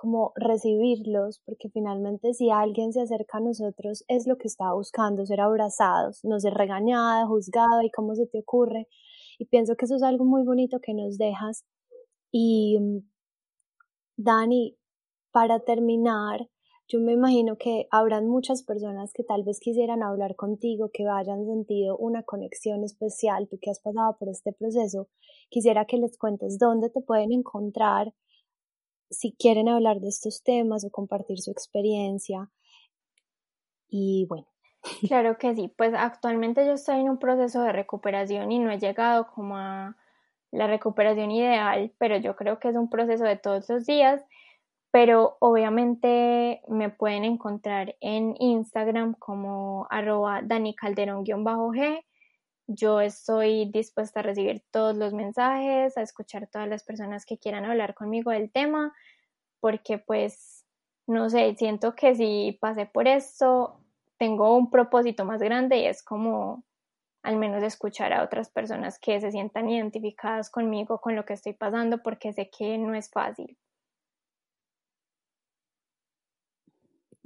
como 0.00 0.30
recibirlos, 0.36 1.42
porque 1.44 1.68
finalmente 1.70 2.32
si 2.32 2.50
alguien 2.50 2.92
se 2.92 3.00
acerca 3.00 3.38
a 3.38 3.40
nosotros 3.40 4.04
es 4.06 4.28
lo 4.28 4.38
que 4.38 4.46
está 4.46 4.72
buscando, 4.72 5.26
ser 5.26 5.40
abrazados, 5.40 6.20
no 6.22 6.38
ser 6.38 6.54
regañada, 6.54 7.26
juzgada 7.26 7.84
y 7.84 7.90
cómo 7.90 8.14
se 8.14 8.28
te 8.28 8.38
ocurre. 8.38 8.86
Y 9.40 9.46
pienso 9.46 9.74
que 9.74 9.86
eso 9.86 9.96
es 9.96 10.04
algo 10.04 10.24
muy 10.24 10.44
bonito 10.44 10.78
que 10.80 10.94
nos 10.94 11.18
dejas. 11.18 11.64
Y 12.30 12.78
Dani, 14.16 14.76
para 15.32 15.58
terminar, 15.58 16.48
yo 16.86 17.00
me 17.00 17.14
imagino 17.14 17.56
que 17.58 17.88
habrán 17.90 18.28
muchas 18.28 18.62
personas 18.62 19.12
que 19.12 19.24
tal 19.24 19.42
vez 19.42 19.58
quisieran 19.58 20.04
hablar 20.04 20.36
contigo, 20.36 20.90
que 20.92 21.08
hayan 21.08 21.44
sentido 21.44 21.96
una 21.96 22.22
conexión 22.22 22.84
especial, 22.84 23.48
tú 23.48 23.58
que 23.60 23.70
has 23.70 23.80
pasado 23.80 24.16
por 24.16 24.28
este 24.28 24.52
proceso. 24.52 25.08
Quisiera 25.50 25.86
que 25.86 25.96
les 25.96 26.16
cuentes 26.16 26.56
dónde 26.56 26.88
te 26.88 27.00
pueden 27.00 27.32
encontrar 27.32 28.14
si 29.10 29.32
quieren 29.32 29.68
hablar 29.68 30.00
de 30.00 30.08
estos 30.08 30.42
temas 30.42 30.84
o 30.84 30.90
compartir 30.90 31.40
su 31.40 31.50
experiencia. 31.50 32.50
Y 33.88 34.26
bueno. 34.28 34.46
Claro 35.08 35.38
que 35.38 35.54
sí, 35.54 35.72
pues 35.76 35.92
actualmente 35.94 36.64
yo 36.64 36.72
estoy 36.72 37.00
en 37.00 37.10
un 37.10 37.18
proceso 37.18 37.62
de 37.62 37.72
recuperación 37.72 38.52
y 38.52 38.58
no 38.60 38.70
he 38.70 38.78
llegado 38.78 39.26
como 39.34 39.56
a 39.56 39.96
la 40.52 40.66
recuperación 40.66 41.30
ideal, 41.30 41.92
pero 41.98 42.16
yo 42.16 42.36
creo 42.36 42.58
que 42.58 42.68
es 42.68 42.76
un 42.76 42.88
proceso 42.88 43.24
de 43.24 43.36
todos 43.36 43.68
los 43.68 43.84
días 43.86 44.24
pero 44.90 45.36
obviamente 45.40 46.62
me 46.68 46.90
pueden 46.90 47.24
encontrar 47.24 47.96
en 48.00 48.34
Instagram 48.38 49.14
como 49.14 49.86
arroba 49.90 50.40
danicalderón-g. 50.42 52.04
Yo 52.68 53.00
estoy 53.00 53.70
dispuesta 53.72 54.20
a 54.20 54.22
recibir 54.22 54.62
todos 54.70 54.94
los 54.94 55.14
mensajes, 55.14 55.96
a 55.96 56.02
escuchar 56.02 56.48
todas 56.48 56.68
las 56.68 56.84
personas 56.84 57.24
que 57.24 57.38
quieran 57.38 57.64
hablar 57.64 57.94
conmigo 57.94 58.30
del 58.30 58.52
tema, 58.52 58.94
porque 59.60 59.98
pues, 59.98 60.66
no 61.06 61.30
sé, 61.30 61.54
siento 61.56 61.94
que 61.94 62.14
si 62.14 62.58
pasé 62.60 62.84
por 62.84 63.08
esto, 63.08 63.80
tengo 64.18 64.54
un 64.54 64.70
propósito 64.70 65.24
más 65.24 65.40
grande 65.40 65.78
y 65.78 65.86
es 65.86 66.02
como 66.02 66.64
al 67.22 67.36
menos 67.36 67.62
escuchar 67.62 68.12
a 68.12 68.22
otras 68.22 68.50
personas 68.50 68.98
que 68.98 69.18
se 69.20 69.30
sientan 69.30 69.70
identificadas 69.70 70.50
conmigo, 70.50 71.00
con 71.00 71.16
lo 71.16 71.24
que 71.24 71.34
estoy 71.34 71.54
pasando, 71.54 72.02
porque 72.02 72.34
sé 72.34 72.50
que 72.50 72.76
no 72.76 72.94
es 72.94 73.10
fácil. 73.10 73.56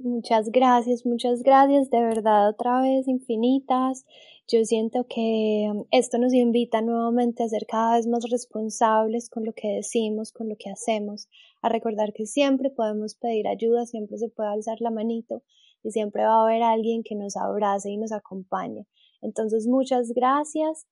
Muchas 0.03 0.51
gracias, 0.51 1.05
muchas 1.05 1.43
gracias, 1.43 1.89
de 1.89 2.01
verdad 2.01 2.49
otra 2.49 2.81
vez 2.81 3.07
infinitas. 3.07 4.05
Yo 4.49 4.65
siento 4.65 5.05
que 5.07 5.69
um, 5.71 5.85
esto 5.91 6.17
nos 6.17 6.33
invita 6.33 6.81
nuevamente 6.81 7.41
a 7.41 7.47
ser 7.47 7.65
cada 7.65 7.95
vez 7.95 8.05
más 8.07 8.29
responsables 8.29 9.29
con 9.29 9.45
lo 9.45 9.53
que 9.53 9.69
decimos, 9.69 10.33
con 10.33 10.49
lo 10.49 10.57
que 10.59 10.69
hacemos, 10.69 11.29
a 11.61 11.69
recordar 11.69 12.11
que 12.11 12.25
siempre 12.25 12.69
podemos 12.69 13.15
pedir 13.15 13.47
ayuda, 13.47 13.85
siempre 13.85 14.17
se 14.17 14.27
puede 14.27 14.49
alzar 14.49 14.81
la 14.81 14.91
manito 14.91 15.41
y 15.83 15.91
siempre 15.91 16.25
va 16.25 16.41
a 16.41 16.43
haber 16.43 16.63
alguien 16.63 17.01
que 17.01 17.15
nos 17.15 17.37
abrace 17.37 17.89
y 17.89 17.95
nos 17.95 18.11
acompañe. 18.11 18.85
Entonces, 19.21 19.67
muchas 19.67 20.11
gracias 20.13 20.85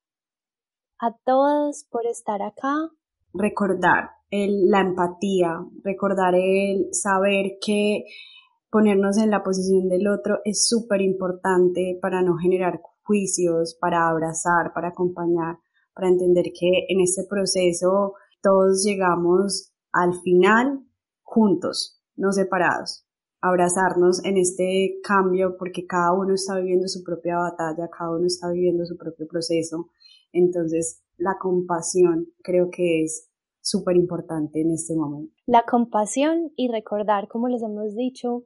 a 0.99 1.18
todos 1.26 1.86
por 1.91 2.05
estar 2.05 2.41
acá. 2.41 2.89
Recordar 3.34 4.12
el, 4.30 4.70
la 4.70 4.80
empatía, 4.80 5.66
recordar 5.84 6.34
el 6.34 6.93
saber 6.93 7.57
que 7.59 8.05
ponernos 8.72 9.17
en 9.17 9.30
la 9.30 9.43
posición 9.43 9.89
del 9.89 10.07
otro 10.07 10.39
es 10.45 10.67
súper 10.67 11.01
importante 11.01 11.99
para 12.01 12.24
no 12.24 12.38
generar 12.38 12.82
juicios, 13.03 13.78
para 13.80 14.07
abrazar, 14.07 14.72
para 14.74 14.89
acompañar, 14.89 15.57
para 15.93 16.07
entender 16.07 16.45
que 16.57 16.86
en 16.88 17.01
este 17.01 17.26
proceso 17.30 18.13
todos 18.41 18.84
llegamos 18.84 19.74
al 19.91 20.13
final 20.22 20.86
juntos, 21.22 22.01
no 22.15 22.32
separados. 22.32 23.05
Abrazarnos 23.41 24.24
en 24.24 24.38
este 24.38 24.99
cambio 25.03 25.57
porque 25.57 25.86
cada 25.86 26.13
uno 26.13 26.34
está 26.34 26.57
viviendo 26.57 26.88
su 26.88 27.03
propia 27.03 27.38
batalla, 27.38 27.89
cada 27.89 28.11
uno 28.11 28.26
está 28.26 28.49
viviendo 28.51 28.86
su 28.86 28.97
propio 28.97 29.28
proceso. 29.28 29.89
Entonces, 30.32 31.03
la 31.17 31.38
compasión 31.39 32.28
creo 32.41 32.69
que 32.69 33.03
es 33.03 33.30
súper 33.59 33.97
importante 33.97 34.61
en 34.61 34.72
este 34.72 34.95
momento. 34.95 35.34
La 35.45 35.63
compasión 35.69 36.51
y 36.55 36.69
recordar, 36.69 37.28
como 37.28 37.47
les 37.47 37.63
hemos 37.63 37.95
dicho, 37.95 38.45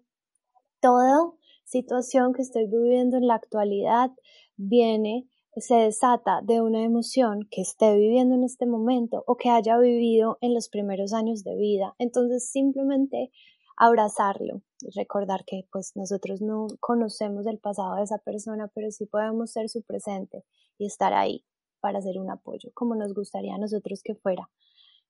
toda 0.86 1.32
situación 1.64 2.32
que 2.34 2.44
estoy 2.44 2.68
viviendo 2.68 3.18
en 3.18 3.26
la 3.26 3.34
actualidad 3.34 4.12
viene, 4.56 5.28
se 5.56 5.74
desata 5.74 6.42
de 6.44 6.62
una 6.62 6.84
emoción 6.84 7.48
que 7.50 7.62
esté 7.62 7.96
viviendo 7.96 8.36
en 8.36 8.44
este 8.44 8.68
momento 8.68 9.24
o 9.26 9.36
que 9.36 9.50
haya 9.50 9.80
vivido 9.80 10.38
en 10.42 10.54
los 10.54 10.70
primeros 10.70 11.12
años 11.12 11.44
de 11.44 11.56
vida. 11.56 11.96
Entonces 11.98 12.52
simplemente 12.52 13.32
abrazarlo 13.78 14.62
recordar 14.96 15.44
que 15.44 15.68
pues 15.72 15.94
nosotros 15.96 16.40
no 16.42 16.68
conocemos 16.80 17.48
el 17.48 17.58
pasado 17.58 17.96
de 17.96 18.04
esa 18.04 18.20
persona, 18.20 18.70
pero 18.76 18.92
sí 18.92 19.08
podemos 19.08 19.52
ser 19.52 19.70
su 19.70 19.82
presente 19.82 20.44
y 20.78 20.86
estar 20.86 21.14
ahí 21.14 21.46
para 21.80 21.98
hacer 21.98 22.20
un 22.20 22.30
apoyo 22.30 22.70
como 22.76 22.94
nos 22.94 23.16
gustaría 23.16 23.56
a 23.56 23.58
nosotros 23.58 24.04
que 24.04 24.14
fuera. 24.14 24.52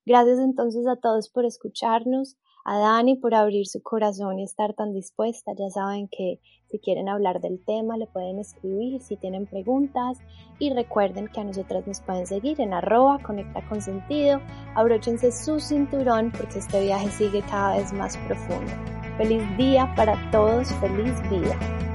Gracias 0.06 0.38
entonces 0.38 0.86
a 0.86 0.94
todos 0.94 1.28
por 1.28 1.44
escucharnos 1.44 2.36
a 2.64 2.78
Dani 2.78 3.14
por 3.14 3.32
abrir 3.34 3.66
su 3.66 3.80
corazón 3.80 4.40
y 4.40 4.44
estar 4.44 4.74
tan 4.74 4.92
dispuesta. 4.92 5.52
Ya 5.56 5.70
saben 5.70 6.08
que 6.08 6.40
si 6.68 6.80
quieren 6.80 7.08
hablar 7.08 7.40
del 7.40 7.64
tema 7.64 7.96
le 7.96 8.06
pueden 8.08 8.40
escribir, 8.40 9.00
si 9.00 9.16
tienen 9.16 9.46
preguntas 9.46 10.18
y 10.58 10.72
recuerden 10.72 11.28
que 11.28 11.40
a 11.40 11.44
nosotras 11.44 11.86
nos 11.86 12.00
pueden 12.00 12.26
seguir 12.26 12.60
en 12.60 12.72
arroba 12.72 13.20
conecta 13.20 13.66
con 13.68 13.80
sentido. 13.80 14.40
Abróchense 14.74 15.30
su 15.30 15.60
cinturón 15.60 16.32
porque 16.36 16.58
este 16.58 16.82
viaje 16.82 17.08
sigue 17.10 17.42
cada 17.42 17.76
vez 17.76 17.92
más 17.92 18.16
profundo. 18.26 18.72
Feliz 19.16 19.42
día 19.56 19.92
para 19.96 20.30
todos, 20.32 20.72
feliz 20.74 21.14
vida. 21.30 21.85